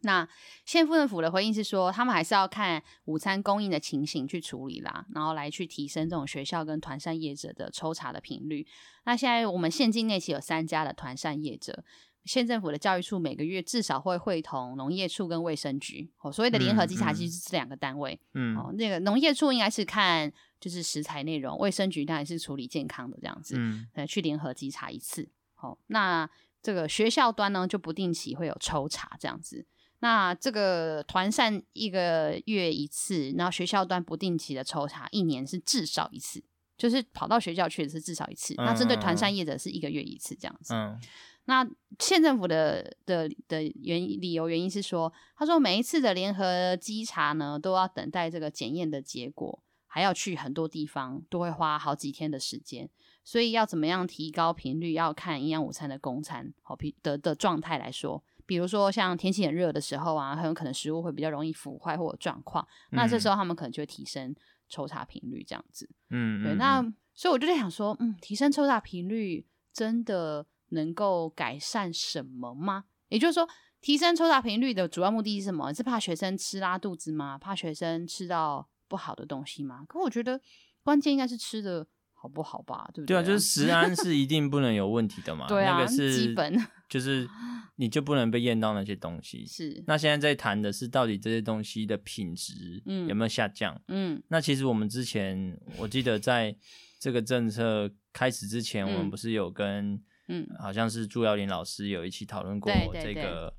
[0.00, 0.28] 那
[0.64, 8.66] 县府政府的回应是说，他们还是要看午餐供应的情形去处理啦，然后来去提升这种学校跟团膳业者的抽查的频率。
[9.04, 11.84] 那现在我们县境内其实有三家的团膳业者。
[12.24, 26.28] 县政府的教育处每个月至少会会同农业处跟卫生局，哦，所谓的联合稽查其实是这两个单位，嗯，哦，那个农业处应该是看就是食材内容，卫生局当然是处理健康的这样子，嗯，去联合稽查一次，好，那
[26.62, 29.66] 这个学校端呢就不定期会有抽查这样子，
[29.98, 36.40] 那这个团膳一个月一次，然后学校端不定期的抽查，一年是至少一次，
[36.76, 38.54] 就是跑到学校去的是至少一次。
[38.54, 40.72] 嗯、那针对团膳业者是一个月一次这样子。
[40.72, 41.00] 嗯。
[41.44, 52.88] 那县政府的的的原理由原因是说，他说每一次的联合稽查呢，都要等待这个检验的结果，还要去很多地方，都会花好几天的时间。
[53.24, 58.22] 所以要怎么样提高频率，要看营养午餐的供餐好的的状态来说。
[58.44, 62.66] 比如说，像天气很热的时候啊，很有可能食物会比较容易腐坏或者状况。
[62.90, 64.34] 那这时候他们可能就会提升
[64.68, 65.88] 抽查频率，这样子。
[66.10, 66.54] 嗯，对。
[66.56, 66.82] 那
[67.14, 72.84] 所以我就在想说，嗯，提升抽查频率真的能够改善什么吗？
[73.08, 73.48] 也就是说，
[73.80, 75.72] 提升抽查频率的主要目的是什么？
[75.72, 77.38] 是怕学生吃拉肚子吗？
[77.38, 79.84] 怕学生吃到不好的东西吗？
[79.88, 80.40] 可我觉得
[80.82, 81.86] 关键应该是吃的。
[82.14, 82.88] 好不好吧？
[82.94, 83.16] 对不对？
[83.16, 85.44] 对啊，就是食安是一定不能有问题的嘛。
[85.50, 86.56] 对啊，那个是基本，
[86.88, 87.28] 就是
[87.74, 89.42] 你就不能被验到那些东西。
[89.50, 89.82] 是。
[89.88, 93.74] 那现在在谈的是到底这些东西的品质有没有下降？
[93.88, 94.14] 嗯。
[94.14, 96.56] 嗯，那其实我们之前我记得在
[97.00, 100.00] 这个政策开始之前，嗯、我们不是有跟
[100.32, 103.54] 嗯，好像是朱耀林老师有一起讨论过这个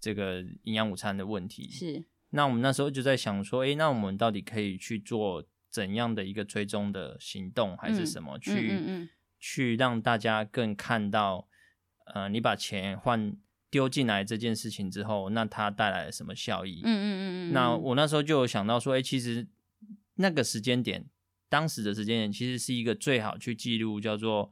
[0.00, 1.70] 这个营养午餐的问题。
[1.70, 2.04] 是。
[2.30, 5.44] 那我们那时候就在想说，哎，那我们到底可以去做？
[5.70, 11.46] 怎样的一个追踪的行动，还是什么、嗯、去、去让大家更看到，
[12.14, 13.36] 呃，你把钱换
[13.70, 16.80] 丢进来这件事情之后，那它带来了什么效益？
[16.82, 17.52] 嗯嗯嗯嗯。
[17.52, 19.46] 那我那时候就有想到说，哎、欸，其实
[20.14, 21.04] 那个时间点，
[21.50, 24.50] 当时的时间点，其实是一个最好去记录，叫做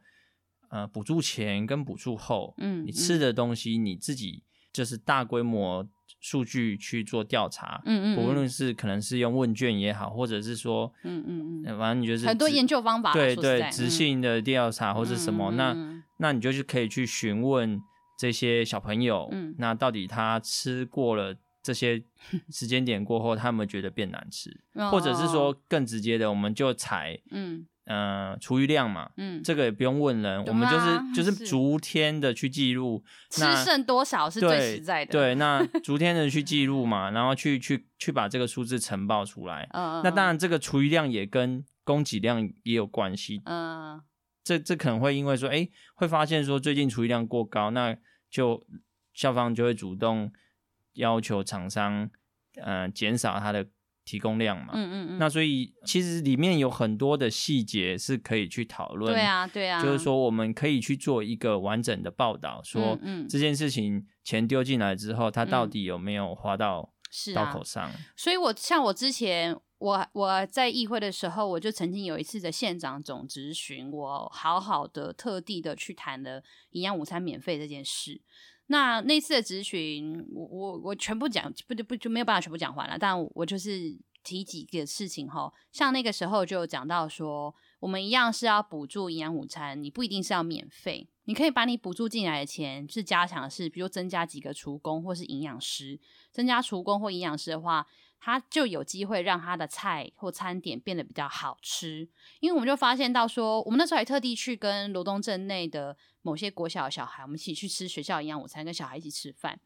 [0.68, 3.18] 呃补助前跟补助后，嗯，嗯，你吃。
[3.18, 5.87] 的东西你自己就是大规模。
[6.18, 17.81] 数据去做调查，嗯嗯，无论是可能是用问卷也好，或者是说，嗯嗯嗯，反正你就是很多研究方法，对对，直性的调查或者什么，嗯、那那你就是可以去询问
[18.18, 22.02] 这些小朋友，嗯，那到底他吃过了这些
[22.50, 27.66] 时间点过后，他有没有觉得变难吃，嗯、或者是说更直接的，我们就采，嗯。
[27.87, 35.12] 呃，厨余量嘛，嗯，这个也不用问人，我们就是就是逐天的去记录，吃剩多少是最实在的。
[35.12, 39.68] 对，那 逐天的去记录嘛，然后去去去把这个数字呈报出来。
[39.72, 43.40] 嗯，那当然，这个厨余量也跟供给量也有关系。
[43.44, 44.03] 嗯，
[44.42, 47.96] 这这可能会因为说，哎，会发现说最近厨余量过高，那
[48.29, 48.66] 就
[49.14, 50.33] 校方就会主动
[50.94, 52.11] 要求厂商，
[52.57, 53.64] 嗯，减少它的。
[54.06, 62.96] 提供量嘛，嗯嗯嗯，那所以其实里面有很多的细节是可以去讨论，对啊对啊，就是说我们可以去做一个完整的报道，说
[63.28, 66.92] 这件事情钱丢进来之后，它到底有没有花到
[67.34, 67.90] 刀口上？
[67.90, 78.22] 嗯、所以我像我之前我我在议会的时候，我就曾经有一次的县长总质询，我好好的特地的去谈了营养午餐免费这件事。
[78.68, 96.00] 那那次的咨询，我我我全部讲不就不就没有办法全部讲完了，但我，就是提几个事情哈，像那个时候就讲到说，我们一样是要补助营养午餐，你不一定是要免费，你可以把你补助进来的钱是加强是，比如增加几个厨工或是营养师，
[96.33, 97.87] 增加厨工或营养师的话。
[98.18, 102.09] 他就有机会让他的菜或餐点变得比较好吃，
[102.40, 109.60] 因为我们就发现到说，我们那时候还特地去跟罗东镇内的某些国小的小孩，我们一起去吃学校营养午餐，跟小孩一起吃饭。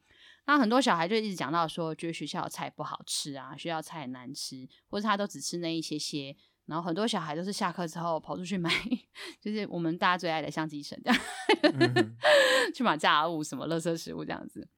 [0.45, 6.35] 那很多小孩就一直讲到说，觉得学校的菜不好吃啊，学校菜难吃，或者他都只吃那一些些。
[6.67, 8.71] 然后很多小孩都是下课之后跑出去买，
[9.41, 11.21] 就是我们大家最爱的香鸡神这样，
[11.63, 12.15] 嗯、
[12.75, 14.69] 去买炸物什么垃圾食物这样子。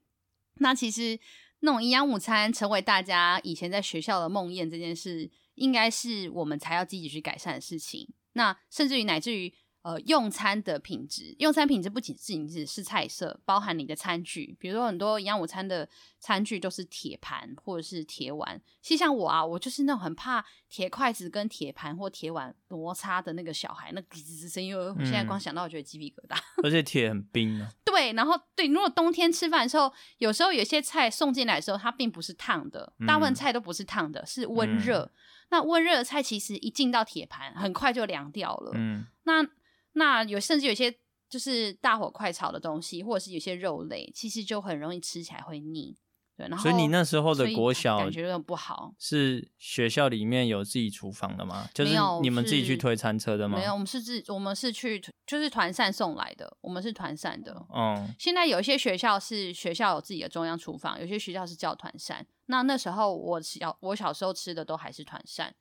[0.59, 1.19] 那其实。
[1.65, 8.05] 那种营养午餐成为大家以前在学校的梦魇，这件事应该是我们才要积极去改善的事情。
[8.33, 9.53] 那甚至于乃至于。
[9.83, 14.55] 呃，用餐的品质，用餐品质不仅仅只是菜色，包含你的餐具。
[14.57, 15.87] 比如说，很多营养午餐的
[16.21, 18.61] 餐具都是铁盘或者是铁碗。
[18.81, 26.39] 其实像我啊，我就是那种很怕铁筷子跟铁盘或铁碗摩擦的那个小孩，那吱吱声音，因为我现在光想到我觉得鸡皮疙瘩。
[26.63, 27.69] 而且铁很冰啊。
[27.83, 35.01] 对，然后对，如果冬天吃饭的时候，有时候有些菜送进来的时候，它并不是烫的，大部分菜都不是烫的，是温热。
[35.01, 35.11] 嗯、
[35.51, 38.71] 那温热的菜其实一进到铁盘，很快就凉掉了。
[38.75, 39.45] 嗯，那。
[39.93, 40.93] 那有甚至有些
[41.29, 45.97] 就是大火快炒的东西，或者是有些肉类，其实就很容易吃起来会腻。
[46.35, 48.95] 对，然后所以你那时候的国小感觉有点不好。
[48.97, 51.69] 是学校里面有自己厨房的吗？
[51.75, 53.57] 就是你们自己去推餐车的吗？
[53.57, 57.63] 没有，我们是自我们是去就是团膳送来的，我们是团膳的。
[57.71, 62.25] 嗯，现在有一些学校是学校有自己的中央厨房，有些学校是叫团膳。
[62.47, 65.53] 那那时候我小我小时候吃的都还是团膳。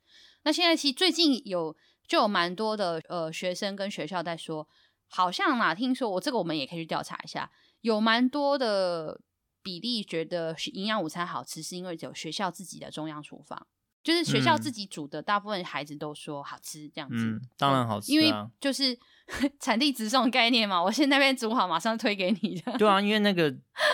[0.43, 1.75] 那现在其实最近有。
[2.07, 4.67] 就有蛮多的呃学生跟学校在说，
[5.09, 7.49] 好像嘛，听说我这个我们也可以去调查一下，
[7.81, 9.21] 有蛮多的
[9.61, 13.67] 比例觉得营养午餐好吃，是因为有学校自己的中央厨房，
[14.03, 17.15] 就是学校自己煮的，大部分孩子都说好吃这样子。
[17.17, 18.97] 嗯，当然好吃啊，因为就是
[19.61, 22.77] 产地直送概念嘛，我现在那边煮好马上推给你的。
[22.77, 23.49] 对啊，因为那个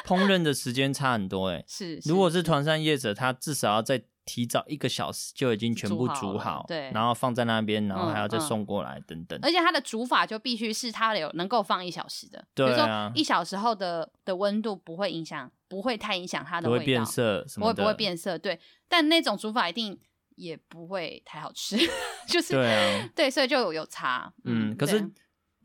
[0.06, 1.64] 烹饪的 时间差很多哎。
[1.68, 4.04] 是，如果是团膳业者，他至少要在。
[4.30, 9.40] 提早一个小时就已经全部煮好，对，然后放在那边，然后还要再送过来，等等。
[9.42, 18.60] 而且它的煮法就必须是它有能够放一小时的，对啊，比如说一小时后的的温度不会影响，不会太影响它的味道，不会变色，不会不会变色，对。
[18.88, 20.00] 但那种煮法一定
[20.36, 21.76] 也不会太好吃，
[22.30, 24.32] 就是对啊，对，所以就有有差。
[24.44, 25.00] 嗯，可是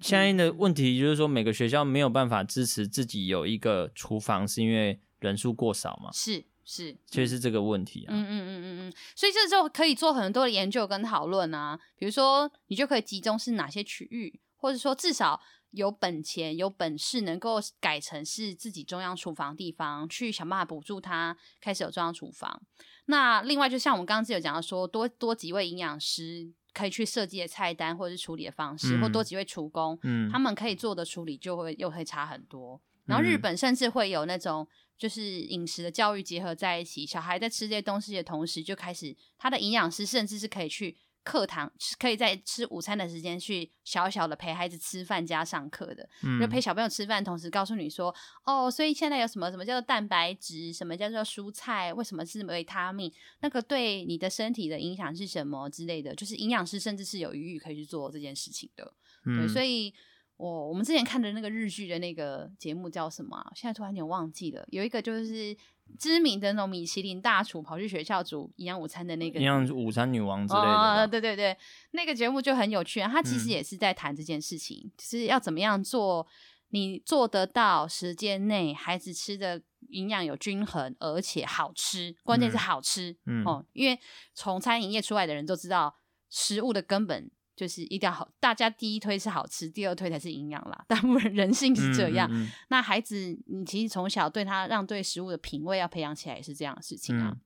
[0.00, 6.10] 现在的问题就是说，每个学校没有办法支持自己有一个厨房，是因为人数过少嘛？
[6.12, 6.46] 是。
[6.64, 8.08] 是，确实是这个问题啊。
[8.10, 11.78] 嗯嗯嗯嗯嗯，所以这时候可以做很多的研究跟讨论啊。
[11.96, 15.40] 比如说，你就可以集中是哪些区域，或者说至少
[15.72, 22.62] 有本钱、有本事能够改成是自己中央厨房的地方，去想办法补助他开始有中央厨房。
[23.06, 32.80] 那另外，就像我们刚刚有讲到说，多多几位营养师可以去设计的菜单或者是处理的方式，嗯、或多几位厨工，嗯，他们可以做的处理就会又会差很多。
[33.04, 34.66] 然后日本甚至会有那种。
[34.96, 48.14] 就是饮食的教育结合在一起，小孩在吃这些东西的同时，就开始他的营养师甚至是可以去课堂，可以在吃午餐的时间去小小的陪孩子吃饭加上课的，嗯、就陪小朋友吃饭，同时告诉你说，
[48.44, 59.92] 哦，所以现在有什么什么叫做蛋白质，什么叫做蔬菜，为什么是维他命，那个对你的身体的影响是什么之类的，就是营养师甚至是有余裕可以去做这件事情的，嗯、对，所以。
[60.36, 63.52] 我、哦、我们之前看的那个日剧的那个节目叫什么、啊？
[63.54, 64.66] 现在突然有点忘记了。
[64.70, 65.56] 有一个就是
[65.98, 70.66] 知名的那种米其林大厨跑去学校煮营养午餐的那个营养午餐女王之类的。
[70.66, 71.56] 哦，对对对，
[71.92, 73.08] 那个节目就很有趣啊。
[73.08, 76.26] 他其实也是在谈这件事情，嗯、就是要怎么样做，
[76.70, 83.16] 你做得到时间内孩子吃的营养有均衡，而且好吃，关键是好吃。
[83.26, 84.00] 嗯，哦，因为
[84.34, 85.94] 从餐饮业出来的人都知道
[86.28, 87.30] 食物的根本。
[87.56, 90.84] 就是一定要好，大家第一推是好吃，第二推才是营养啦。
[90.88, 92.28] 大部分人性是这样。
[92.30, 97.28] 嗯嗯嗯，那孩子，你其实从小对他让对食物的品味要培养起来，也是这样的事情啊。
[97.32, 97.40] 嗯、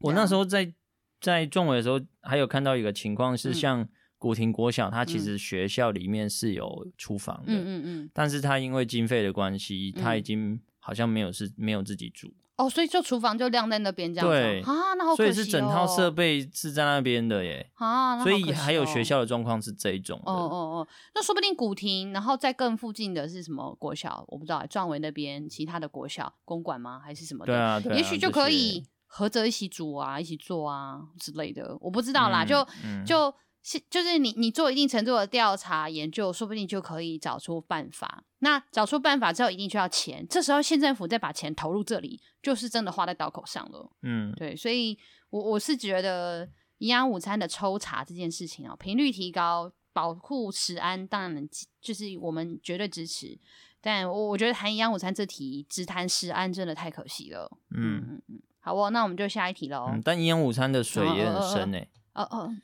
[0.00, 0.72] 我那时候在
[1.20, 3.88] 在壮伟的时候，还有看到一个情况是，像
[4.18, 12.34] 古亭国小，它其实学校里面是有厨房的，嗯嗯嗯，但是他因为经费的关系，他已经好像没有是没有自己煮。
[12.56, 14.32] 哦，所以就厨房就晾在那边这样子。
[14.32, 15.26] 对啊，那好可惜哦。
[15.26, 17.70] 所以是整套设备是在那边的耶。
[17.74, 18.40] 啊，那好可惜哦。
[18.40, 20.18] 所以还有学校的状况是这一种。
[20.24, 24.24] 哦哦哦，那说不定古亭，然后在更附近的是什么国小？
[24.28, 26.98] 我不知道，壮围那边其他的国小公馆吗？
[27.04, 27.52] 还是什么的？
[27.52, 31.76] 对啊，对啊，也许就可以合着一起煮啊，一起做啊之类的。
[31.80, 32.66] 我不知道啦，就、
[33.06, 33.32] 就、
[33.74, 34.06] 嗯、就。
[34.06, 38.22] 是你，你做一定程度的调查研究，说不定就可以找出办法。
[38.38, 40.24] 那找出办法之后，一定需要钱。
[40.30, 43.90] 这时候县政府再把钱投入这里，就是真的花在刀口上了。
[44.02, 44.96] 嗯，对，所以
[45.30, 46.48] 我我是觉得
[46.78, 51.48] 营养午餐的抽查这件事情哦，频率提高，保护食安，当然
[51.80, 53.36] 就是我们绝对支持。
[53.80, 57.50] 但我我觉得谈营养午餐这题，只谈食安真的太可惜了。
[57.76, 59.88] 嗯嗯嗯，好哦，那我们就下一题喽。
[59.92, 61.80] 嗯，但营养午餐的水也很深诶。
[61.80, 62.05] 哦哦，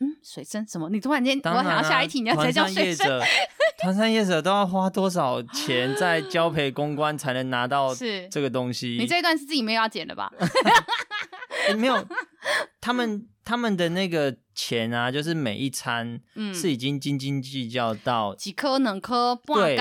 [0.00, 0.88] 嗯，水深什么？
[0.90, 3.20] 你突然间，我想要下一题，你要才叫水深。
[3.82, 7.94] 团山业者都要花多少钱在 交陪公关才能拿到
[8.30, 8.96] 这个东西？
[8.98, 10.32] 你这一段是自己没有要剪的吧？
[11.68, 12.06] 欸、没有，
[12.80, 16.20] 他们他们的那个钱啊，就是每一餐
[16.54, 19.78] 是已经斤斤计较到几颗能颗，对，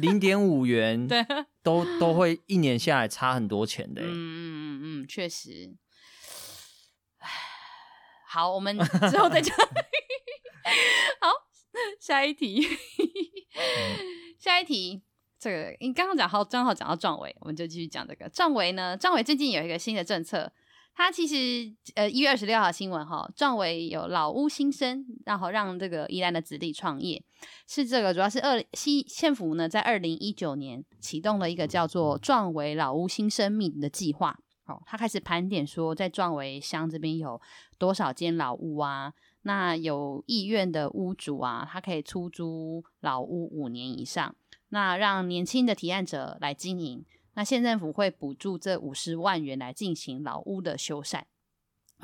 [0.00, 1.24] 零点五元，对，
[1.62, 4.02] 都都会一年下来差很多钱的。
[4.02, 5.74] 嗯嗯嗯嗯，确实。
[8.36, 8.78] 好，我们
[9.10, 9.56] 之后再讲。
[11.22, 11.30] 好，
[11.98, 12.60] 下一题，
[14.38, 15.00] 下一题，
[15.38, 18.94] 这个你刚刚讲好，正好讲到壮围，我们就继续讲这个壮围呢。
[18.94, 20.52] 壮围最近有一个新的政策，
[20.94, 27.24] 它其实呃一月二十六号新闻哈，壮围有老屋新生，然后让这个宜兰的子弟创业，
[27.66, 34.38] 是这个主要是二西县府呢在二零一九年启动了一个叫做壮围老屋新生命的计划。
[34.66, 37.40] 哦，他开始盘点说，在壮围乡这边有
[37.78, 39.12] 多少间老屋啊？
[39.42, 44.34] 那有意愿的屋主啊，他可以出租老屋五年以上，
[44.70, 47.04] 那让年轻的提案者来经营。
[47.34, 51.22] 那县政府会补助这五十万元来进行老屋的修缮。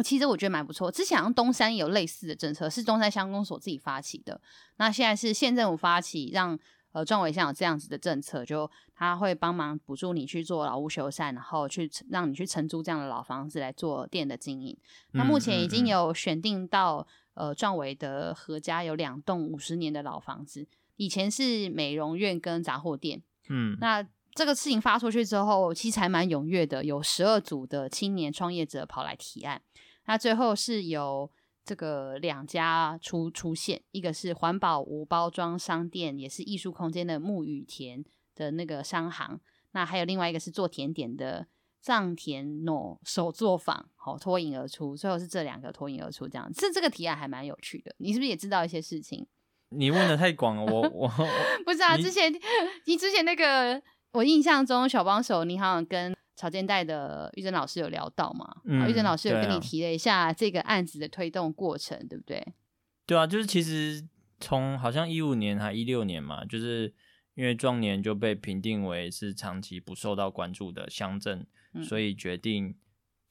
[0.05, 0.91] 其实我觉得蛮不错。
[0.91, 4.41] 之前好像东山有类似的政策，是东山乡公所自己发起的。
[4.77, 6.59] 那现在是县政府发起，让。
[6.93, 14.77] 呃，壮围乡有这样子的政策，就他会帮忙补助你去做老屋修缮，然后去让你去承租这样的老房子来做店的经营。
[15.13, 20.67] 那目前已经有选定到，呃，壮围的何家有两栋五十年的老房子，
[20.97, 23.23] 以前是美容院跟杂货店。
[23.49, 29.61] 嗯，那这个事情发出去之后，其实还蛮踊跃的，有十二组的青年创业者跑来提案。
[30.07, 31.31] 那最后是有
[31.65, 38.05] 这个两家出出现，一个是环保无包装商店，也是艺术空间的木雨田
[38.35, 39.41] 的那个商行。
[39.73, 41.47] 那还有另外一个是做甜点的
[41.81, 44.97] 藏田诺手作坊，好脱颖而出。
[44.97, 47.95] 最后是这两个脱颖而出，这样这这个提案还蛮有趣的。
[47.99, 49.27] 你是不是也知道一些事情？
[49.71, 51.09] 你问的太广了，我我
[51.65, 51.97] 不是啊。
[52.03, 52.31] 之前
[52.85, 53.81] 你之前那个，
[54.13, 58.57] 我印象中小帮手，你好像跟草间带的玉珍老师有聊到嘛？
[58.65, 62.55] 嗯，玉珍老师有跟你提了一下这个案子的推动过程，对，不对？
[63.07, 64.05] 对啊，就是其实
[64.41, 66.93] 从好像一五年还一六年嘛，就是
[67.37, 72.75] 因为壮年就被评定为是长期不受到关注的乡镇，嗯，所以决定。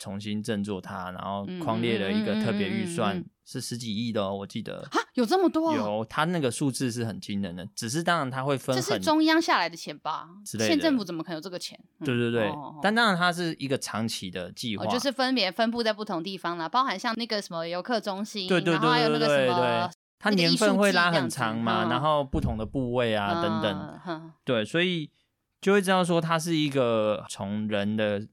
[0.02, 5.76] 重新振作它，然后匡列了一个特别预算，嗯嗯嗯嗯、是十几亿的哦，我记得啊，有这么多、啊？
[5.78, 7.64] 有，它那个数字是很惊人的。
[7.76, 10.28] 只是当然它会分，这是中央下来的钱吧？
[10.44, 11.80] 县政府怎么可能有这个钱？
[12.04, 25.12] 对对对，哦、但当然它是一个长期的计划、哦，就是分别分布在不同地方啦，包含像那个什么游客中心，对对对对对对，对，对，对，对，它年份会拉很长嘛，嗯、然后不同的部位啊、嗯、等等、嗯，对，所以
[25.62, 28.28] 就会知道说它是一个从人的。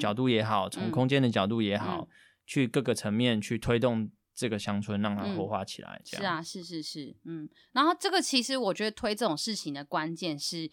[0.00, 2.08] 角度也好，从空间的角度也好，嗯、
[2.46, 6.00] 去各个层面去推动这个乡村，让它活化起来。
[6.04, 7.48] 这样、嗯、是啊，是是是，嗯。
[7.72, 10.70] 然后这个其实我觉得推这种事情的关键是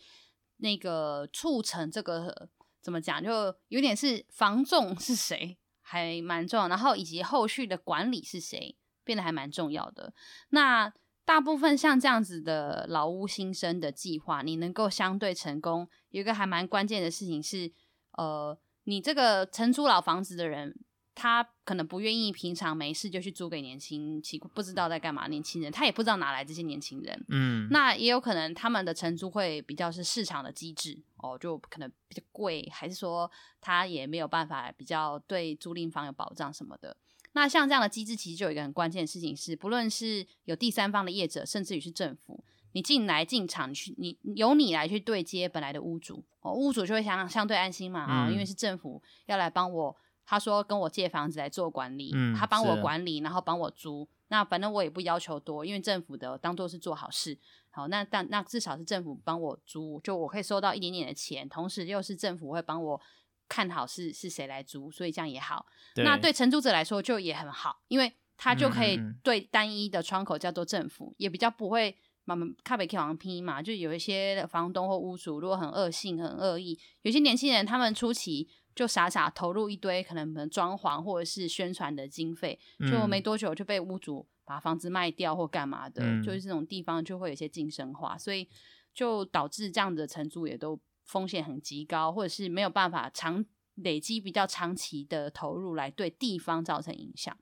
[0.58, 2.50] 那个促成这个
[2.82, 10.14] 怎么讲，就有点是防重是谁还蛮重要，然后以及后续的管理是谁变得还蛮重要的。
[10.50, 10.92] 那
[11.26, 17.72] 大部分像这样子的老屋新生的计划，你能够相对成功，有一个还蛮关键的事情是，
[18.12, 18.58] 呃。
[18.86, 20.76] 你这个承租老房子的人，
[21.14, 27.26] 他可能不愿意平常没事就去租给年轻、其不知道在干嘛年轻人，他也不知道哪来这些年轻人。
[27.30, 33.30] 嗯，那也有可能他们的承租会比较是市场的机制哦，就可能比较贵，还是说
[33.62, 36.98] 他也没有办法比较对租赁方有保障什么的。
[37.34, 42.44] 那像这样的机制，其实就有一个很关键的事情是，不论是有第三方的业者，甚至于是政府。
[42.76, 46.22] 你进来进场，你去你由你来去对接本来的屋主。
[46.42, 49.96] 哦，屋主就会相相对安心嘛啊、嗯，因为是政府要来帮我，
[50.26, 63.02] 他说跟我借房子来做管理，嗯、他帮我管理，然后帮我租，那反正我也不要求多，因为政府的当做是做好事，好，那但那至少是政府帮我租，就我可以收到一点点的钱，同时又是政府会帮我
[63.48, 65.66] 看好是是谁来租，所以这样也好。
[65.94, 71.98] 对那对承租者来说就也很好，因为他就可以对单一的窗口叫做政府，嗯、也比较不会。
[72.26, 82.60] 慢慢靠北往上拼嘛，就有一些房东或屋主如果很恶性、很恶意，有些年轻人他们初期就傻傻投入一堆可能可能装潢或者是宣传的经费，
[82.92, 88.50] 就没多久就被屋主把房子卖掉或干嘛的，嗯、就是这种地方就会有一些精神化，所以
[88.94, 93.46] 就导致这样的承租也都风险很极高，或者是没有办法长
[93.76, 97.38] 累积比较长期的投入来对地方造成影响。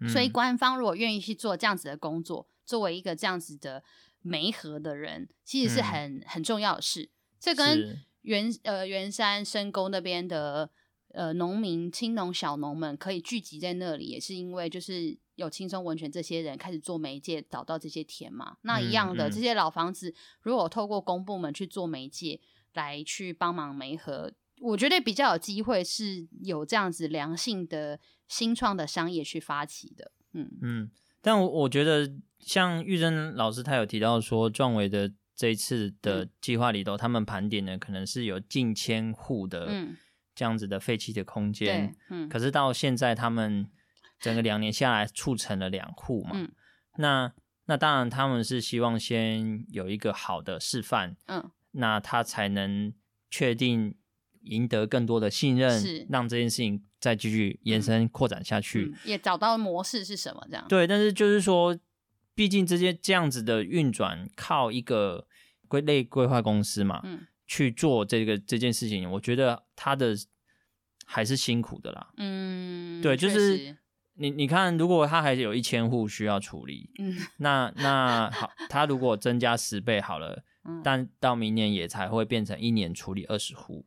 [0.00, 3.82] 嗯、所以官方如果愿意去做这样子的工作，作为一个这样子的。
[4.22, 7.08] 媒合的人其实是很、嗯、很重要的事，
[7.38, 10.68] 这跟原呃原山深沟那边的
[11.12, 18.56] 呃农民青农小农们可以聚集在那里，也是因为就是有青松温泉这些人开始做媒介，找到这些田嘛。
[18.62, 22.40] 那一样的、嗯嗯、这些老房子，如果透过公部门去做媒介
[22.74, 30.10] 来去帮忙媒合，我觉得比较有机会是有这样子良性的新创的商业去发起的。
[30.32, 30.90] 嗯嗯，
[31.22, 32.12] 但我我觉得。
[32.38, 39.86] 像玉珍老师，他有提到说，壮维的这一次的计划里头，嗯、他们盘点的可能是有近千户的
[40.34, 43.68] 这样子的废弃的空间，嗯，可是到现在他们
[44.20, 46.50] 整个两年下来促成了两户嘛，嗯、
[46.96, 47.32] 那
[47.66, 52.92] 那当然他们是希望先有一个好的示范，嗯，那他才能
[53.30, 53.94] 确定
[54.42, 61.78] 赢得更多的信任，是让这件事情再继续延伸扩展下去，嗯嗯，也找到模式是什么这样，对，但是就是说。
[62.38, 65.26] 毕竟这些这样子的运转，靠一个
[65.66, 70.16] 归类规划公司嘛，嗯，去做这个这件事情，我觉得他的
[71.04, 72.12] 还是辛苦的啦。
[72.16, 73.76] 嗯，对，就是
[74.14, 83.84] 你你看，如果他还有一千户需要处理，嗯，那那好，他如果增加十倍好了， 嗯，但到明年也才会变成一年处理二十户，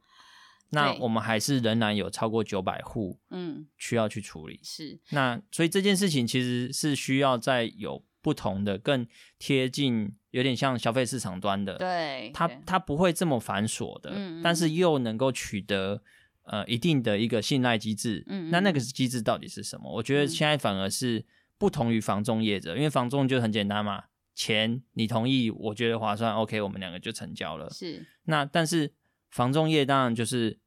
[0.71, 4.59] 那我们还是仍然有超过九百户，嗯，需要去处理。
[4.61, 8.03] 是，那所以这件事情其实是需要在有。
[8.21, 9.05] 不同的，更
[9.39, 16.01] 贴近，有点像消费市场端的，对，它它不会这么繁琐的，嗯嗯，但是又能够取得
[16.43, 19.91] 呃一定的一个信赖机制，嗯，嗯，那那个机制到底是什么？
[19.91, 21.25] 我觉得现在反而是
[21.57, 24.03] 不同于房仲业者，嗯，因为房仲就很简单嘛，
[24.35, 28.05] 钱你同意，我觉得划算，OK，我们两个就成交了，是。
[28.25, 28.93] 那但是
[29.29, 30.59] 房仲业当然就是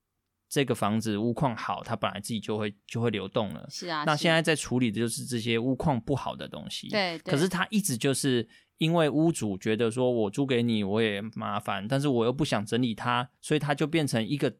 [0.49, 3.67] 这个房子屋况好，它本来自己就会就会流动了。
[3.71, 6.89] 是啊，那现在在处理的就是这些屋况不好的东西。
[6.89, 14.55] 对，可是它一直就是因为屋主觉得说我租给你我也麻烦，但是我又不想整理它，所以它就变成一个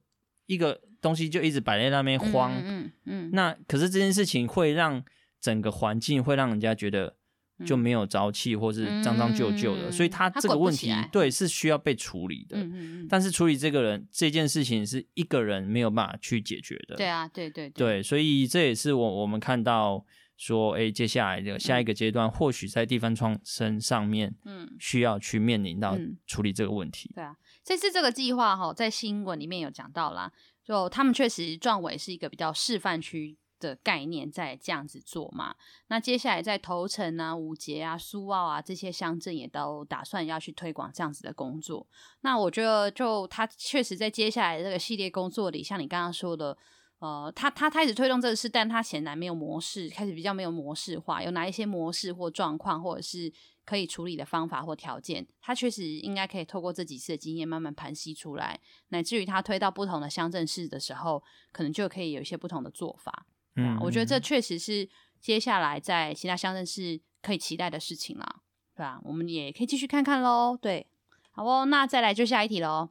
[0.47, 2.53] 一个东西就一直摆在那边荒。
[2.55, 3.31] 嗯嗯，嗯。
[3.33, 5.05] 那可是这件事情会让
[5.41, 7.17] 整个环境会让人家觉得。
[7.65, 12.57] 就没有朝气，或是脏脏旧旧的，嗯、所以他这个问题对是需要被处理的。
[12.59, 16.97] 嗯、但是处理这个人这件事情是一个人没有办法去解决的。
[16.97, 20.05] 对啊，对对对，对，所以这也是我我们看到
[20.37, 25.97] 说，哎，接下来的下一个阶段，嗯、或许在地方创生上面，嗯，需要去面临到
[26.27, 27.13] 处理这个问题。
[27.15, 30.33] 对啊，这次这个计划哈，在新闻里面有讲到啦，
[30.65, 33.37] 就他们确实壮围是一个比较示范区。
[33.65, 35.55] 的概念在这样子做嘛？
[35.89, 41.87] 那接下来在头城啊、五结啊、苏澳啊这些乡镇也都打算要去推广这样子的工作。
[42.21, 46.57] 那我觉得，就他确实在接下来这个系列工作里，像你刚刚说的，
[46.99, 53.33] 呃，他他开始推动这个事，但他显然没有模式，开始比较没有模式化，有哪一些模式或状况，或者是
[53.65, 63.27] 可以处理的方法或条件，他确实应该可以透过这几次的经验慢慢盘析出来，乃至于他推到不同的乡镇市的时候，可能就可以有一些不同的做法。
[63.57, 64.89] 嗯，我觉得这确实是
[65.21, 68.43] 接下来在其他乡镇是可以期待的事情啦，
[68.75, 69.01] 对吧？
[69.05, 70.59] 我们也可以继续看看喽。
[70.61, 70.87] 对，
[71.31, 72.91] 好哦，那再来就下一题喽。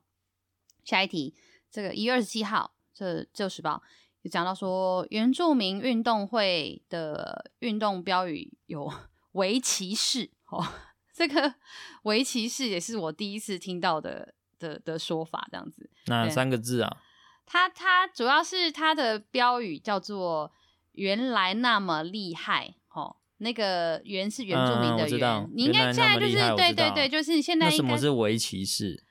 [0.84, 1.34] 下一题，
[1.72, 3.84] 这个一月二十七号，这《旧时报》
[4.24, 8.91] 有讲到说，原住民运动会的运动标语有
[9.34, 10.66] “围棋士”哦，
[11.14, 11.55] 这个
[12.03, 15.89] “围棋士”也是我第一次听到的的的说法，这样子。
[16.07, 16.97] 哪三个字啊？
[17.46, 20.52] 它它主要是它的标语叫做
[20.94, 29.04] “原来那么厉害”哦，那个“原”是原住民的“原”，嗯、你应该现在就是对对对，就是现在应该什么是围棋士？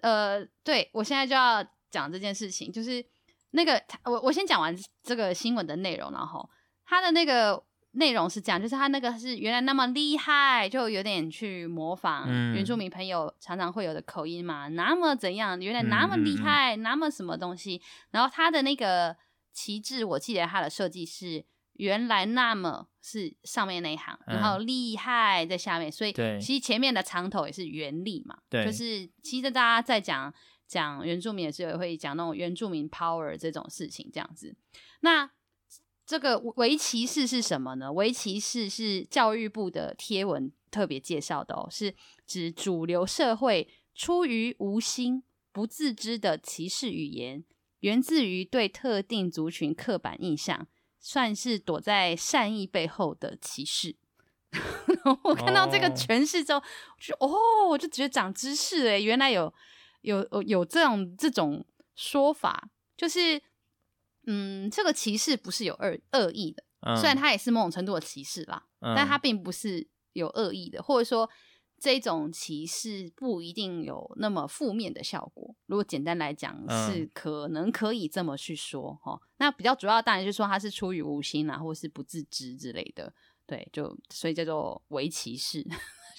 [0.00, 3.04] 呃，对我现在就要讲这件事情，就是
[3.50, 6.48] 那个我我先讲完这个新闻的内容，然后
[6.84, 7.64] 他的那个。
[7.92, 15.58] 内容是这样，就是他那个是原来那么厉害，就有点去模仿原住民朋友常常会有的口音嘛，嗯、那么怎样？
[15.58, 17.82] 原来那么厉害，嗯、那么什么东西？
[18.10, 19.16] 然后他的那个
[19.52, 28.38] 旗帜，我记得他的设计是原来那么是上面那一行，然后厉害在下面，所以其实前面的长头也是原理嘛。
[28.48, 30.32] 对，就是其实大家在讲
[30.68, 34.54] 讲原住民的时候，也会讲那种原住民 power 这种事情，这样子。
[35.00, 35.28] 那
[36.10, 37.92] 这个围棋士是什么呢？
[37.92, 41.94] 围棋士是教育部的贴文特别介绍的哦，是
[42.26, 47.44] 指主流社会出于无心、不自知的歧视语言，
[47.78, 50.66] 源自于对特定族群刻板印象，
[50.98, 53.94] 算是躲在善意背后的歧视。
[55.22, 56.60] 我看到这个诠释之后，
[56.98, 59.54] 就哦，我就觉得长知识诶，原来有
[60.00, 63.40] 有有这样这种说法，就是。
[64.26, 71.28] 嗯，这个歧视不是有恶恶意的，嗯、虽然它也是某种程度的歧视啦，嗯、但它并不是有恶意的，或者说
[71.78, 75.54] 这种歧视不一定有那么负面的效果。
[75.66, 79.20] 如果简单来讲，是可能可以这么去说哈、嗯。
[79.38, 83.12] 那比较主要当然就是说它是出于无心啦，或是不自知之类的，
[83.46, 85.66] 对，就所以叫做围棋士，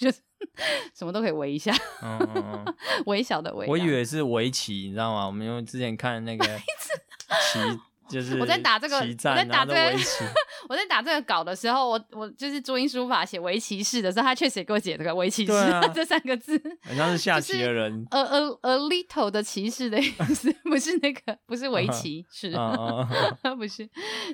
[0.00, 0.20] 就是
[0.92, 1.72] 什么都可以围一下，
[2.02, 2.74] 嗯嗯嗯
[3.06, 3.68] 微小的围。
[3.68, 5.26] 我以为是围棋，你知道吗？
[5.26, 7.80] 我们因为之前看那个棋。
[8.12, 9.98] 就是我在打这个，我在打这个，
[10.68, 20.02] 我在打这个稿的时候，我我就是注音书法写围棋士的时候，他确实也给我写这个围棋士、啊、这三个字， 好像是下棋的人，a a a little 的骑士的意
[20.34, 22.50] 思，不是那个，不是围棋，是，
[23.56, 23.88] 不是，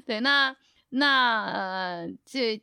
[0.05, 0.53] 对，那
[0.91, 2.57] 那呃，就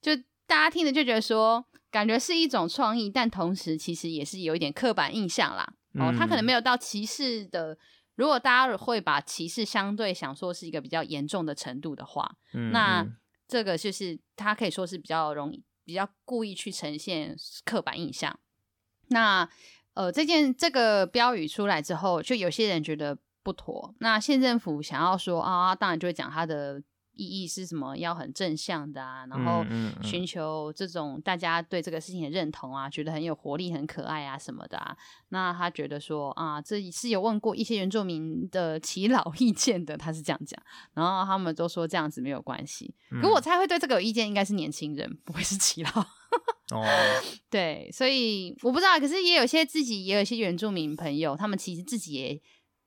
[0.00, 0.14] 就
[0.46, 5.68] 大家听着就觉得说，感觉是一种创意，但同时其实也是有一点刻板印象啦，
[5.98, 7.76] 哦，他可能没有到骑士的。
[8.16, 13.06] 如果大家会把歧视相对想说是一个比较严重的程度的话，嗯、那
[13.48, 18.38] 这个就是他可以说是比较容易、比较故意去呈现刻板印象。
[19.08, 19.48] 那
[19.94, 23.94] 呃，这件这个标语出来之后，就有些人觉得不妥。
[23.98, 26.82] 那县政府想要说啊，当然就会讲他的。
[27.20, 27.96] 意义是什么？
[27.96, 29.64] 要很正向的啊，然后
[30.02, 34.96] 寻求这种大家对这个事情的认同啊，觉得很有活力、很可爱啊什么的啊。
[35.28, 40.60] 那他觉得说啊，这是有问过一些原住民的耆老意见的，他是这样讲。
[40.94, 42.94] 然后他们都说这样子没有关系。
[43.20, 46.06] 可我猜会对这个有意见，应该是年轻人，不会是耆老。
[46.72, 46.84] 哦，
[47.50, 48.98] 对，所以我不知道。
[49.00, 52.40] 可是也有些自己也有一些原住民朋友，他们其实自己也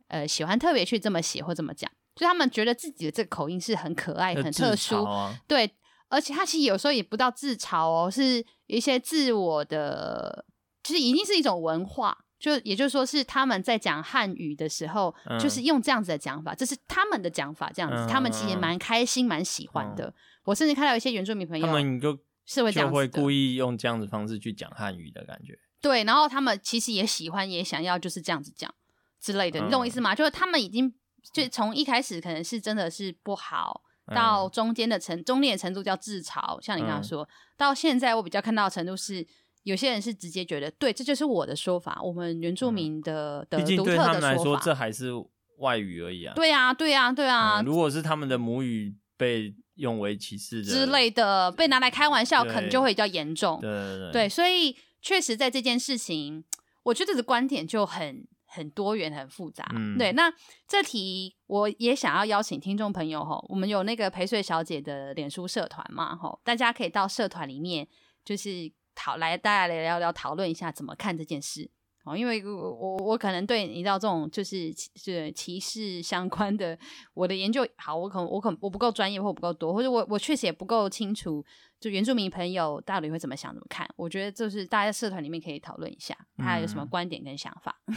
[0.08, 1.92] 呃喜欢特别去这么写或这么讲。
[2.16, 5.70] 就他们觉得自己的这个口音是很可爱、很特殊，啊、对，
[6.10, 10.46] 而且他其实有时候也不到自嘲哦，是一些自我的，
[10.84, 20.06] 就是已经是一种文化，就也就是说是他们在讲汉语的时候，嗯、就是用这样子的讲法，这是他们的讲法，这样子，嗯、他们其实蛮开心、蛮喜欢的。
[20.06, 20.14] 嗯、
[20.46, 25.58] 我甚至看到一些原住民朋友，他们就是会就会故意用这样子方式去讲汉语的感觉。
[25.82, 28.74] 对，然后他们其实也喜欢，也想要就是这样子讲
[29.20, 30.14] 之类的，你懂我意思吗？
[30.14, 30.94] 嗯、就是他们已经
[31.32, 33.82] 就从一开始可能是真的是不好。
[34.14, 39.26] 到中间的程中间的程度叫自嘲，像你刚刚说、嗯、到现在，我比较看到的程度是，
[39.64, 43.96] 有些人是直接觉得，对，这就是我的说法，我们原住民的、嗯、的独特的说法。
[43.96, 45.12] 毕竟对他们来说，这还是
[45.60, 46.34] 外语而已啊。
[46.36, 47.62] 对啊，对啊，对啊。
[47.62, 53.62] 嗯、如果是他们的母语被用为歧视之类的，被拿来开玩笑，可能就会比较严重。
[53.62, 56.44] 对对对，对，所以确实在这件事情，
[56.84, 58.28] 我觉得这个观点就很。
[58.54, 59.66] 很多元，很复杂。
[59.76, 60.32] 嗯、对，那
[60.68, 67.88] 这题我也想要邀请听众朋友哈，我们有那个陪睡小姐的脸书社团嘛，哈，大家可以到社团里面，
[68.24, 71.72] 就是讨来大家来聊聊，讨论一下怎么看这件事。
[72.06, 76.78] 哦，因为我我我可能对你知道这种就是是歧视相关的，
[77.14, 81.42] 我的研究好，我可能我可能我不够专业或不够多，或者我我确实也不够清楚，
[81.80, 83.90] 就原住民朋友到底会怎么想怎么看。
[83.96, 87.82] 我觉得就是大家在社团里面可以讨论一下，他有什么观点跟想法。
[87.88, 87.96] 嗯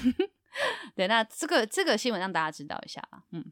[0.94, 3.24] 对，那这个这个新闻让大家知道一下吧。
[3.32, 3.44] 嗯，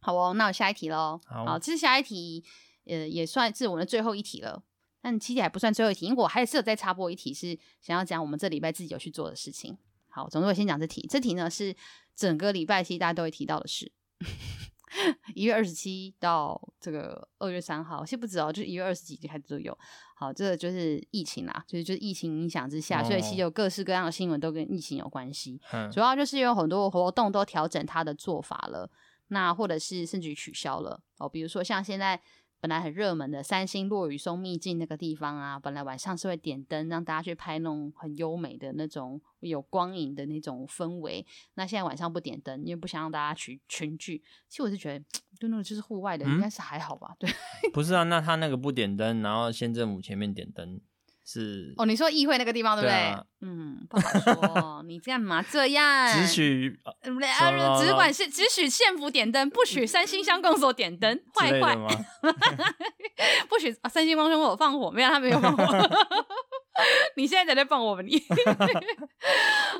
[0.00, 1.20] 好哦，那我下一题喽。
[1.26, 2.44] 好，好，其实下一题，
[2.84, 4.62] 呃，也算是我们的最后一题了。
[5.02, 9.76] 但其实还不算最后一题，因为我还是有再插播一题，是想要讲我们这礼拜自己有去做的事情。
[10.08, 11.06] 好，总之我先讲这题。
[11.08, 11.74] 这题呢是
[12.14, 13.90] 整个礼拜其实大家都会提到的事。
[15.34, 19.76] 一月二十七到这个二月三号，其实不止哦，就是一月二十几就开始都有。
[20.14, 25.60] 好，这个就是疫情啦，就是就是疫情影响之下，哦、所以其实有各式各样的新闻都跟疫情有关系。
[25.72, 28.90] 嗯、主要就是有很多活动都调整它的做法了，
[29.28, 32.20] 那或者是甚至于取消了哦，比如说像现在。
[32.60, 41.26] 本来很热门的三星落雨松秘境那个地方啊，本来晚上是会点灯，让大家去拍那种很优美的那种有光影的那种氛围。
[41.54, 44.22] 那现在晚上不点灯，因为不想让大家群群聚。
[44.48, 45.04] 其实我是觉得，
[45.38, 47.16] 就那种就是户外的，应该是还好吧？
[47.18, 47.30] 对，
[47.72, 50.80] 不是啊，那他那个不点灯，然后县政府前面点灯。
[51.32, 52.92] 是哦，你说议会那个地方对不对？
[52.92, 54.82] 对啊、嗯，不好说。
[54.84, 56.12] 你干嘛这样？
[56.12, 56.76] 只许
[57.78, 61.76] 只管是只许县府点灯，不许三星乡公所点灯， 坏坏。
[63.48, 65.64] 不许啊，三星光兄我放火，没有他没有放火。
[67.16, 68.20] 你现在在那放我们你。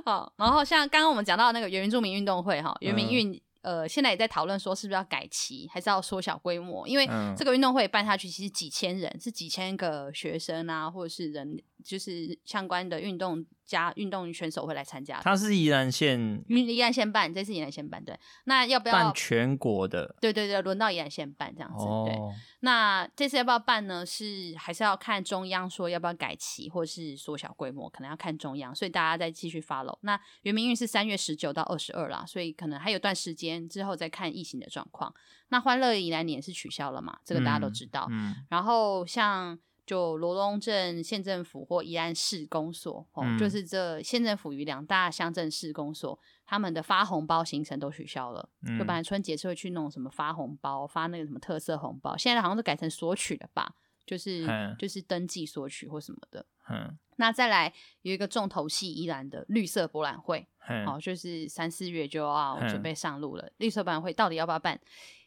[0.05, 3.41] 好，然后像刚刚我们讲到那个原住民运动会哈，原民运。
[3.63, 6.89] 嗯呃，现在也在讨论说是不是要改期，还是要缩小规模？
[6.89, 7.07] 因为
[7.37, 13.45] 这个运动会办下去，其实几千人，是几千个学生啊，或者是人，就是相关的运动。
[13.71, 18.19] 加运动选手会来参加，他是宜兰县，宜兰县办，这次宜兰县办，对。
[18.47, 20.17] 那要不要办全国的？
[20.21, 21.85] 对对对，轮到宜兰县办这样子。
[21.85, 22.19] 哦、对，
[22.63, 24.05] 那这次要不要办呢？
[24.05, 28.75] 是还是要看中央说要不要改期，或是缩小规模，可能要看中央。
[28.75, 29.97] 所以大家再继续 follow。
[30.01, 35.15] 那圆明运是三月十九到二十二啦，所以可能还有段时间之后再看疫情的状况。
[35.51, 37.21] 那欢乐宜兰年是取消了嘛？
[37.25, 38.09] 这个大家都知道。
[38.11, 38.31] 嗯。
[38.31, 39.57] 嗯然后像。
[39.91, 46.17] 就罗东镇县政府或宜兰市公所，哦，嗯、就是这县政府与两大乡镇市公所，
[46.47, 48.49] 他们的发红包行程都取消了。
[48.69, 53.75] 嗯、就本来春节是会去弄什么发红包，发那个什么特色红包，现在好像都改成索取了吧？
[54.07, 54.47] 就是
[54.79, 56.47] 就是登记索取或什么的。
[56.71, 63.43] 嗯，那再来有一个重头戏，宜兰的绿色博览会，嘿哦，就是三四月就要准备上路了。
[63.43, 64.81] 嘿绿色博览会到底要不要办，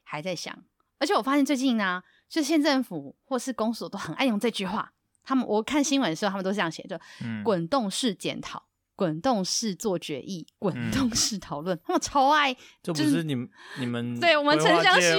[0.04, 0.58] 还在想。
[1.00, 2.02] 而且我发现最近呢。
[2.34, 4.92] 就县政府或是公所都很爱用这句话，
[5.24, 6.98] 他们我看新闻的时候，他们都这样写，就
[7.44, 8.64] 滚动式检讨、
[8.96, 12.52] 滚动式做决议、滚动式讨论，他们超爱。
[12.82, 15.12] 这不是你们你们 对我们城乡系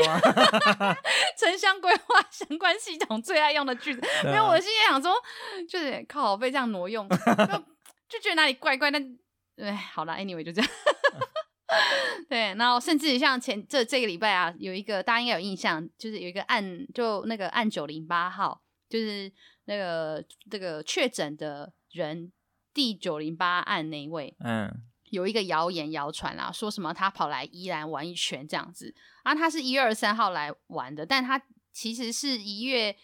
[1.38, 4.02] 城乡规划相关系统最爱用的句子。
[4.26, 5.14] 没有我心里想说，
[5.68, 7.08] 就是靠被这样挪用，
[8.08, 8.90] 就觉得哪里怪怪。
[8.90, 9.16] 但
[9.58, 10.68] 哎，好了，anyway 就这样。
[12.28, 19.30] 对，然后甚至像前这这个礼拜啊，有一个大家应该有印象，就是有一个案，就那个案九零八号，就是
[19.66, 22.32] 那个这个确诊的人
[22.72, 24.70] 第九零八案那一位，嗯，
[25.10, 31.40] 有一个谣言谣传啦，说什么他跑来宜兰玩一圈这样子，啊，他是一月二十三号来玩的，但他
[31.72, 32.96] 其实是一月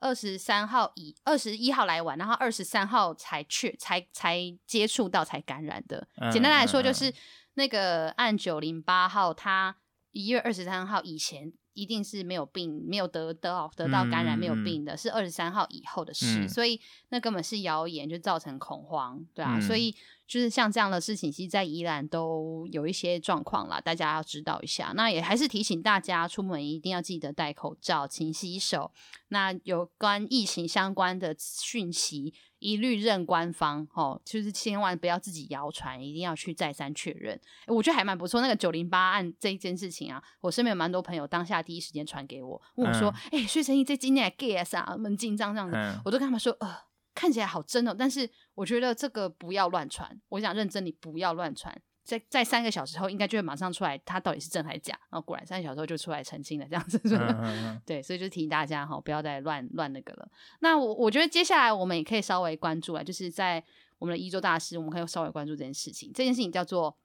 [0.00, 7.12] 二十三号以二十一号来玩，然后二十三号才去才才接触到才感染的，嗯、简单来说就是。
[7.56, 9.76] 那个按九零八号，他
[10.12, 16.80] 一月二十三号以前一定是没有病，没有得到得到感染，没有病的，嗯、是二十三号以后的事，嗯、所以
[17.10, 19.94] 那根本是谣言，就造成恐慌，对啊，嗯、所以
[20.26, 24.92] 就是像这样的事情，其实，在宜兰都有一些状况啦，大家要知道一下。
[24.96, 28.90] 那也还是提醒大家，出门一定要记得戴口罩、勤洗手。
[29.28, 32.34] 那有关疫情相关的讯息。
[32.66, 37.40] 一律认官方，哦，就是千万不要自己谣传，一定要去再三确认。
[37.68, 38.40] 我觉得还蛮不错。
[38.40, 45.76] 那个九零八案这一件事情啊，我身边有蛮多朋友当下第一时间传给我，问我说：“哎、嗯，薛成义这今年 gas 啊，蛮紧张这样子。
[45.76, 46.76] 嗯”我都跟他们说：“呃，
[47.14, 50.20] 看起来好真哦，但是我觉得这个不要乱传。
[50.30, 54.96] 我想认真，你不要乱传。”在在三个小时后，应该就会马上出来，他到底是真还是假？
[55.10, 57.00] 然后果然三个小时后就出来澄清了，这样子。
[57.04, 60.28] 嗯嗯嗯 对，所以就提醒大家哈，不要再乱乱那个了。
[60.60, 63.62] 那我我觉得接下来我们也可以稍微关注啊，就是在
[63.98, 66.12] 我们的一周大师，我们可以稍微关注这件事情。
[66.14, 66.96] 这件事情叫做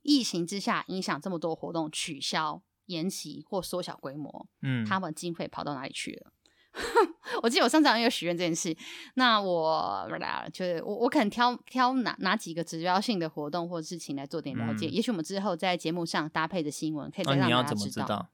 [0.00, 6.32] 疫情之下影响这么多活动取消、延期或缩小规模，嗯，他们经费跑到哪里去了？
[7.42, 8.76] 我记得我上次也有许愿这件事，
[9.14, 10.08] 那我
[10.52, 17.74] 就是我我可能挑挑哪哪几个指标性的活动或事情来做点了解，嗯、也许我们之后在节目上搭配的新闻可以再让大家知道。
[17.74, 18.28] 啊、你要怎么知道？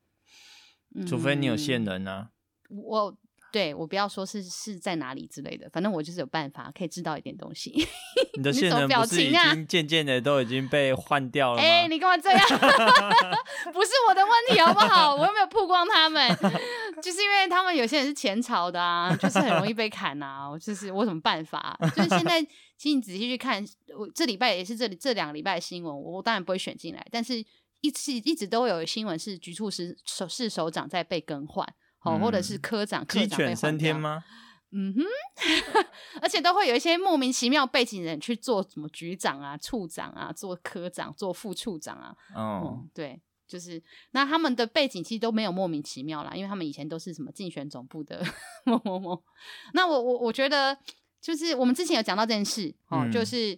[0.94, 2.28] 嗯、除非你有线人呢、啊。
[2.68, 3.16] 我。
[3.54, 7.72] 对，我不要说是是在哪里之类的，反正我就是有办法可以知道一点东西。
[8.36, 11.62] 你的 线人不是已经渐渐的都已经被换掉了吗？
[11.62, 12.40] 哎、欸，你干嘛这样？
[13.72, 15.14] 不是我的问题好不好？
[15.14, 16.28] 我又没有曝光他们，
[17.00, 20.50] 就是因为他们有些人是前朝的啊，就是很容易被砍啊。
[20.50, 21.78] 我就是我有什么办法？
[21.94, 22.42] 就是现在，
[22.76, 23.64] 其实你仔细去看，
[23.96, 27.36] 我这礼拜也是这里这两个礼拜的新闻，我当然不会选进来，但是
[27.82, 31.64] 一直一直都有新闻是局处室首是首长在被更换。
[32.04, 34.24] 哦，或者是科长，科长鸡犬升天吗？
[34.76, 35.02] 嗯哼，
[36.20, 42.16] 而且都会有一些莫名其妙背景人去做什么局长啊、处长啊、做科长、做副处长啊。
[42.34, 43.80] 哦、嗯，对，就是
[44.10, 48.20] 那他们的背景其实都没有莫名其妙啦，因为他们以前都是什么竞选总部的
[48.66, 49.22] 某某某。
[49.74, 50.76] 那我我我觉得，
[51.20, 53.56] 就是我们之前有讲到这件事哦，嗯、就是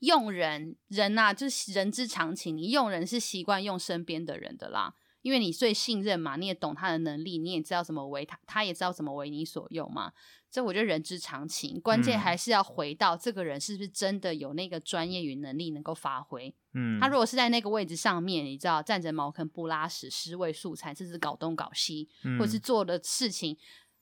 [0.00, 4.92] 用人人呐、啊，就是人之常情，你用人是习惯用身边的人的啦。
[5.24, 10.12] 因为你最信任嘛，你也懂他的能力，你也知道怎么为他，他也知道怎么为你所用嘛。
[10.50, 16.54] 这我觉得人之常情，关键还是要回到这个人是不是真的有那个专业与能力能够发挥。
[16.74, 23.56] 嗯，他如果是在那个位置上面，你知道站着茅坑不拉屎，尸位素餐，甚至搞东搞西，嗯、或是做的事情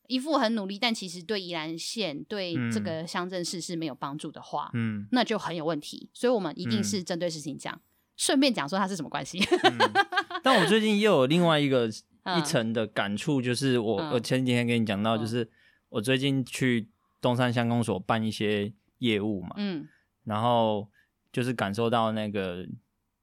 [0.09, 6.11] 一副很努力，但其实对宜兰县对这个乡镇市是没有帮助的话，嗯，那就很有问题。
[6.12, 7.81] 所以我们一定是针对事情讲。
[8.14, 9.79] 顺便讲说他是什么关系、 嗯？
[10.45, 15.49] 但我最近又有另外一个一层的感触，就是我、嗯、我前几天跟你讲到，就是
[15.88, 16.88] 我最近去
[17.20, 19.86] 东山乡公所办一些业务嘛，嗯，
[20.24, 20.88] 然后
[21.32, 22.66] 就是感受到那个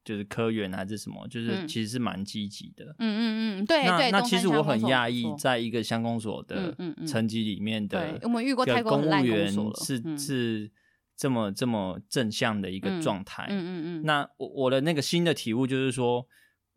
[0.04, 3.22] 就是科员还是什么，就是其实是蛮积极的，嗯嗯
[3.60, 4.12] 嗯，对对。
[4.12, 10.72] 那其实我很讶异，在一个乡公所的层级里面的，我们遇过太多公务员是是。
[11.20, 16.26] 这么这么正向的一个状态，嗯嗯嗯，嗯，那我我的那个新的体悟就是说，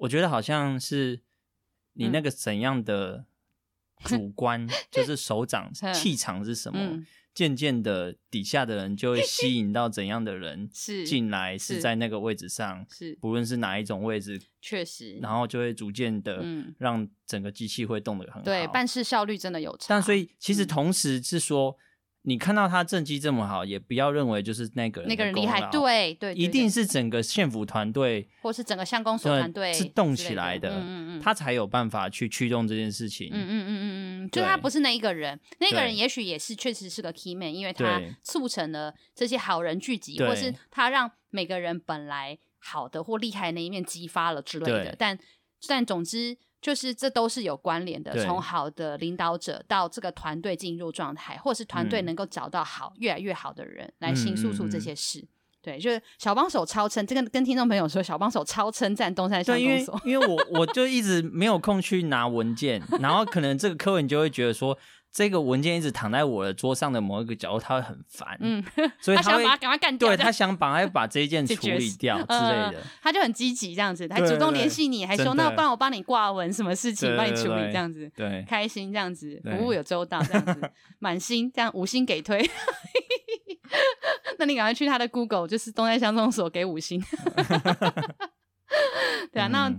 [0.03, 1.21] 我觉得好像是
[1.95, 3.27] 你那个怎样的
[4.05, 16.45] 主观，嗯、就是手掌 气场是什么，嗯、渐渐的底下的人就会吸引到怎样的人 是进来，是在那个位置上，是不论是哪一种位置，确实，然后就会逐渐的
[16.79, 19.87] 让整个机器会动得很好，对，办事效率真的有差。
[19.89, 21.77] 但所以其实同时是说。
[22.25, 45.19] 你看到他政绩这么好，也不要认为就是那个人那个人厉害，对对，一定是整个县府团队，或是整个乡公所团队是动起来的，嗯嗯嗯，他才有办法去驱动这件事情，嗯嗯嗯嗯嗯，就他不是那一个人，那个人也许也是确实是个 key man，因为他促成了这些好人聚集，或是他让每个人本来好的或厉害的那一面激发了之类的，但
[45.67, 46.39] 但总之。
[46.63, 55.19] 就是这都是有关联的，从好的领导者到这个团队进入状态，或是团队能够找到好、嗯、越来越好的人来倾诉出这些事。
[55.19, 55.29] 嗯嗯嗯
[55.63, 60.01] 对，就是小帮手超称，这个跟听众朋友说，小帮手超称赞东山乡公所。
[60.05, 64.79] 因为因为我我就一直没有空去拿文件，然后可能这个柯文就会觉得说。
[65.13, 68.65] 这个文件一直躺在我的桌上的某一个角落，他会很烦，嗯，
[68.99, 82.49] 所以 他想把它赶快干掉，对，他想把他把这一件 处理掉之类的，他就很积极这样子，还主动联系你，还说那不然我帮你挂文，什么事情帮你处理这样子，对，开心这样子，服务有周到这样子， 满心这样五星给推，
[84.39, 87.05] 那你赶快去他的 Google，就是东山乡公所给五星，
[89.31, 89.71] 对啊，那。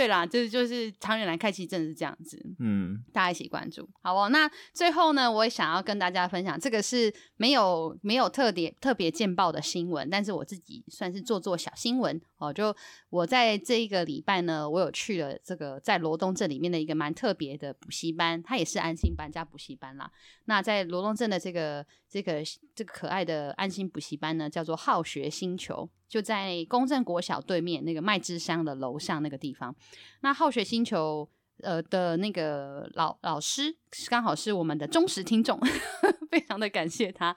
[0.00, 2.42] 对啦，就是就是长远来看，其实真的是这样子。
[2.58, 4.30] 嗯，大家一起关注，好哦。
[4.30, 12.50] 那最后呢，我也想要跟大家分享，这个是没有没有特别特别见报的新闻，但是我自己算是做做小新闻哦。
[12.50, 12.74] 就
[13.10, 20.10] 我在这一个礼拜呢，我有去了这个在罗东镇里面的一个蛮特别的补习班，它也是安心班加补习班啦。
[20.46, 22.42] 那在罗东镇的这个这个
[22.74, 25.90] 这个可爱的安心补习班呢，叫做好学星球。
[26.10, 29.74] 就在公正国小对面那个麦之香的楼上那个地方，
[30.20, 31.26] 那好学星球
[31.62, 33.74] 呃的那个老老师
[34.08, 35.58] 刚好是我们的忠实听众，
[36.30, 37.34] 非常的感谢他。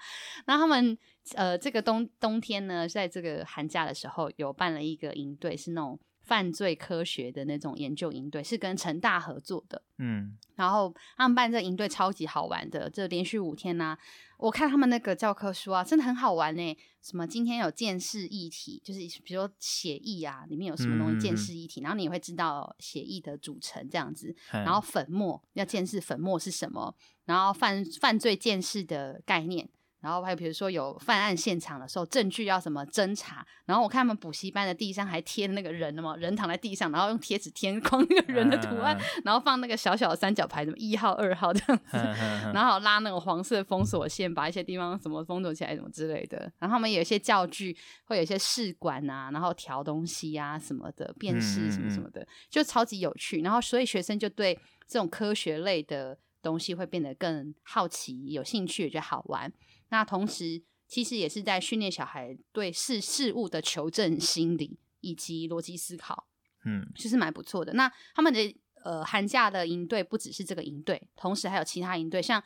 [0.48, 0.98] 那他们
[1.36, 6.00] 呃，这个冬冬天呢，在这个寒假的时候，有办了一个营队，是那种。
[6.24, 14.00] 犯罪科学的那种研究营队是跟成大合作的，嗯，然后他们办这营队超级好玩的，这连续五天呢、啊，
[14.38, 16.78] 我看他们那个教科书啊，真的很好玩呢。
[17.02, 26.96] 什么今天有见识议题，就是比如说血液啊，里面有什么东西见识议题，嗯、然后你会知道血液的组成这样子，嗯、然后粉末要见识粉末是什么，
[27.26, 29.68] 然后犯犯罪见识的概念。
[30.04, 33.46] 然后还有比如说有犯案现场的时候，证据要什么侦查。
[33.66, 46.52] 然后我看他们补习班的地上还贴那个人嘛，人躺在地上，然后用贴纸贴框那个人的图案，嗯、然后放那个小小的三角牌，什么一号、二号这样子，嗯、然后拉那个黄色封锁线，把一些地方什么封锁起来，什么之类的。
[46.60, 47.74] 然后他们有一些教具，
[48.04, 53.40] 会有一些试管啊，然后调东西啊什么的，辨识什么什么的，嗯、就超级有趣。
[53.42, 59.50] 然后所以学生就对这种科学类的东西会变得更好奇、有兴趣，也觉得好玩。
[59.94, 66.26] 那同时，其实也是在训练小孩对事事物的求证心理以及逻辑思考，
[66.66, 67.74] 嗯，其实蛮不错的。
[67.74, 72.42] 那他们的呃寒假的营队不只是这个营队，同时还有其他营队，像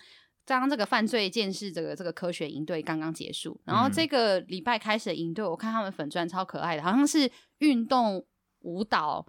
[0.45, 8.25] 刚刚这个犯罪鉴识这个这个科学营队刚刚结束，然后这个礼拜开始的营队，我看他们粉钻超可爱的，好像是运动
[8.59, 9.25] 舞蹈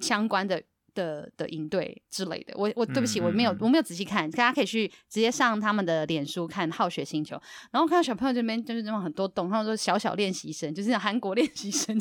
[0.00, 0.64] 相关的。
[0.96, 7.40] 的的营队之类的，我我对不起，我没有我没有仔细看，大家可以去直接上他们的脸书看好学星球，
[7.70, 11.96] 然后看到小朋友这边就是那种很多懂，他们说小小练习生，就是韩国练习生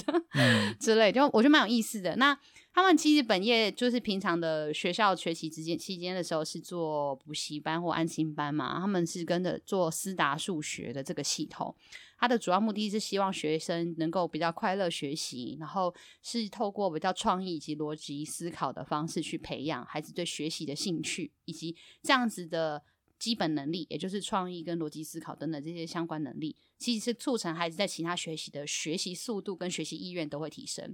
[0.80, 2.16] 之类，就我觉得蛮有意思的。
[2.16, 2.36] 那
[2.76, 11.74] 他们其实本业就是平常的学校学习之间期间的时候是做补习班或安心班嘛，他们是跟着做思达数学的这个系统。
[12.18, 22.84] 它的主要目的是希望学生能够比较快乐学习，然后是透过比较创意以及逻辑思考的方式去培养孩子对学习的兴趣，以及这样子的
[23.18, 30.94] 基本能力，也就是创意跟逻辑思考等等这些相关能力，其实是促成孩子在其他学习的学习速度跟学习意愿都会提升。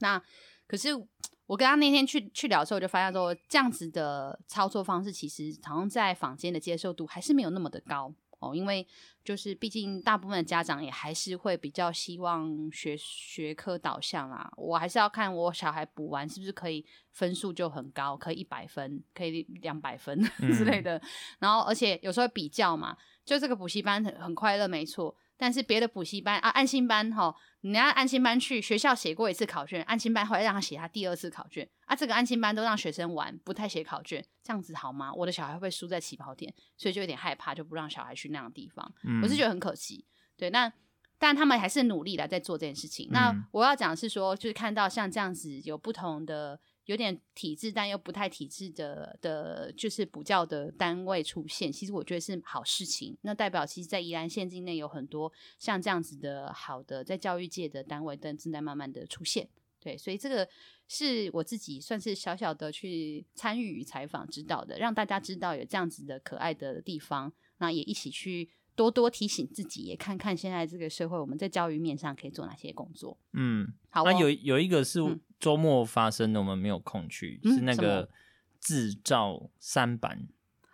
[0.00, 0.22] 那
[0.66, 0.88] 可是
[1.46, 8.12] 我跟他那天去去聊的时候，我就发现说，这样子的操作方式其实好像在坊间的接受度还是没有那么的高。
[8.38, 8.86] 哦，因为
[9.24, 14.52] 就是毕竟大部分的家长也还是会比较希望学学科导向啦。
[14.58, 20.98] 我还是要看我小孩补完是不是可以分数就很高，可以一百分，可以两百分 之类的。
[20.98, 21.02] 嗯、
[21.38, 22.94] 然后而且有时候比较嘛，
[23.24, 25.16] 就这个补习班很很快乐，没错。
[25.36, 31.94] 但是别的补习班啊，安心班哈，你要安心班去学校写过一次考卷，安心班会让他写他第二次考卷啊。
[31.94, 35.12] 这个安心班都让学生玩，不太写考卷，这样子好吗？
[35.12, 38.94] 我的小孩会不会输在起跑点，所以就有点害怕，就不让小孩去那样的地方。
[39.04, 40.06] 嗯、我是觉得很可惜，
[40.36, 40.50] 对。
[40.50, 40.72] 那
[41.18, 43.08] 但他们还是努力的在做这件事情。
[43.10, 46.60] 嗯、那我要讲的是说，就是看到像这样子有不同的。
[46.86, 53.16] 有点体制，但又不太体制的的，就是补教的单位出现，其实我觉得是好事情。
[53.22, 59.48] 那代表其实，在宜兰县境内有很多像这样子的好的在教育界的单位，正正在慢慢的出现。
[59.80, 60.48] 对，所以这个
[60.88, 68.50] 是我自己算是小小的去参与与采访指导的，让大家知道有这样子的可爱的地方，那也一起去。
[68.76, 73.18] 多多提醒自己，也看看现在这个社会，我们在教育面上可以做哪些工作。
[73.32, 74.04] 嗯，好、哦。
[74.04, 75.00] 那有有一个是
[75.40, 78.08] 周末发生的，我们没有空去，嗯、是那个
[78.60, 80.28] 制造三板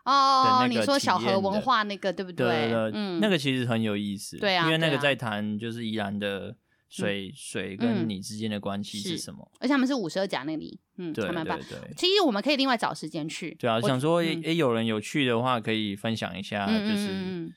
[0.05, 0.67] 哦。
[0.69, 2.47] 你说小河文化那个对不对？
[2.47, 4.37] 对，对，对嗯，那个其实很有意思。
[4.37, 6.57] 对啊，因为那个在谈就是宜兰的
[6.89, 9.49] 水、嗯、水跟你之间的关系是什么？
[9.61, 11.95] 而且他们是五十二甲那里，嗯，对对对。
[11.97, 13.55] 其实我们可以另外找时间去。
[13.61, 17.53] 对啊，我想说，也、嗯，有人有去的话，可以分享一下，就是。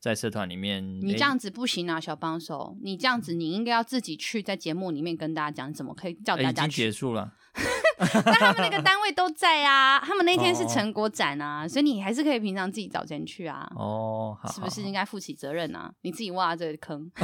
[0.00, 2.74] 在社团里面，你这样子不行啊，小帮手！
[2.82, 6.58] 你这样子，你应该要自己去，在节目里面跟大家讲，怎么可以叫大家去？
[6.60, 7.30] 欸、已经结束了，
[8.24, 13.70] 那他们那个单位都在啊，他们那天是成果展啊，哦、所以你还是可以平常自己找钱去啊。
[13.76, 15.92] 哦，好好是不是应该负起责任啊？
[16.00, 17.12] 你自己挖这个坑。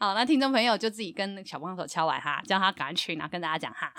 [0.00, 3.92] 好，那听众朋友就自己跟小帮手敲完哈，叫他赶快去，然后跟大家讲哈。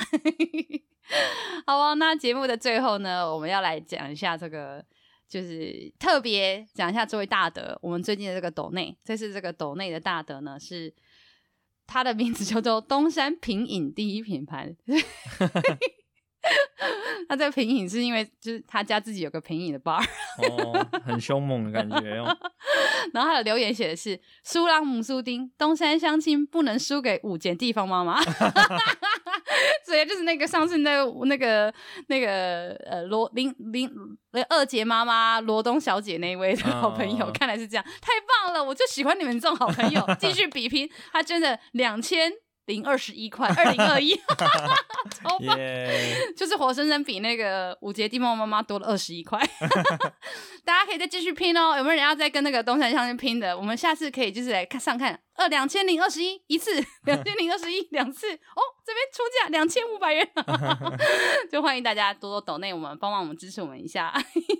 [1.65, 4.83] 好啊，那节目的最后呢，我们要来讲一下这个。
[5.27, 10.93] 就是特别讲一下这位大德，我们最近的这个斗内，这是这个斗内的大德呢，是
[11.85, 14.75] 他的名字叫做东山平饮第一品牌。
[17.27, 20.01] 他这个品饮是因为就是他家自己有个平饮的 bar，
[20.37, 22.25] 哦，很凶猛的感觉哦。
[23.13, 28.21] 然后他的留言写的是“苏朗姆苏丁东山相亲不能输给五间地方妈妈”，
[29.85, 31.73] 所以就是那个上次那个那个
[32.07, 33.89] 那个呃罗林林
[34.49, 38.11] 二姐妈妈罗东小姐那一位的好朋友，哦、看来是这样，太
[38.43, 38.63] 棒了！
[38.63, 40.89] 我就喜欢你们这种好朋友， 继续比拼。
[41.11, 42.31] 他真的两千
[42.65, 44.15] 零二十一块，二零二一，
[45.15, 45.57] 超棒
[46.35, 49.39] 就是活生生比那个五节地梦妈妈多了二十一块，
[50.67, 53.57] 大家可以再继续拼哦，有没有人要再跟那个东山相去拼的？
[53.57, 55.17] 我们下次可以就是来看上看。
[55.35, 56.71] 二两千零二十一一次，
[57.05, 60.29] 两千零二十一两次哦，这边出价两千五百元，
[61.49, 64.11] 就欢迎大家多多抖内我们，帮忙我们支持我们一下。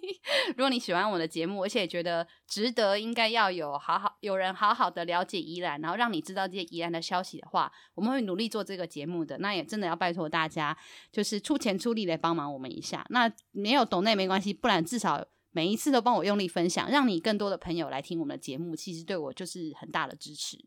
[0.55, 9.39] 如果你喜欢我的节目，而且觉得值得，应该要有好好有人好好的了解宜兰，然后让你知道这些宜兰的消息的话，我们会努力做这个节目的。
[9.39, 10.78] 那也真的要拜托大家，
[11.12, 13.05] 就是出钱出力来帮忙我们一下。
[13.10, 15.26] 那没有抖内没关系，不然至少。
[15.51, 20.57] 每一次都帮我用力分享，让你更多的朋友来听我们的节目，其实对我就是很大的支持。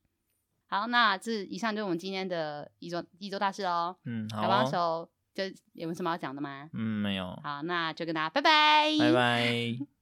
[0.66, 3.96] 好，那这以上就是我们今天的一周一周大事哦。
[4.04, 4.42] 嗯，好、哦。
[4.42, 6.70] 小帮手，就有什么要讲的吗？
[6.72, 7.38] 嗯，没有。
[7.42, 8.96] 好，那就跟大家拜拜。
[8.98, 9.99] 拜拜。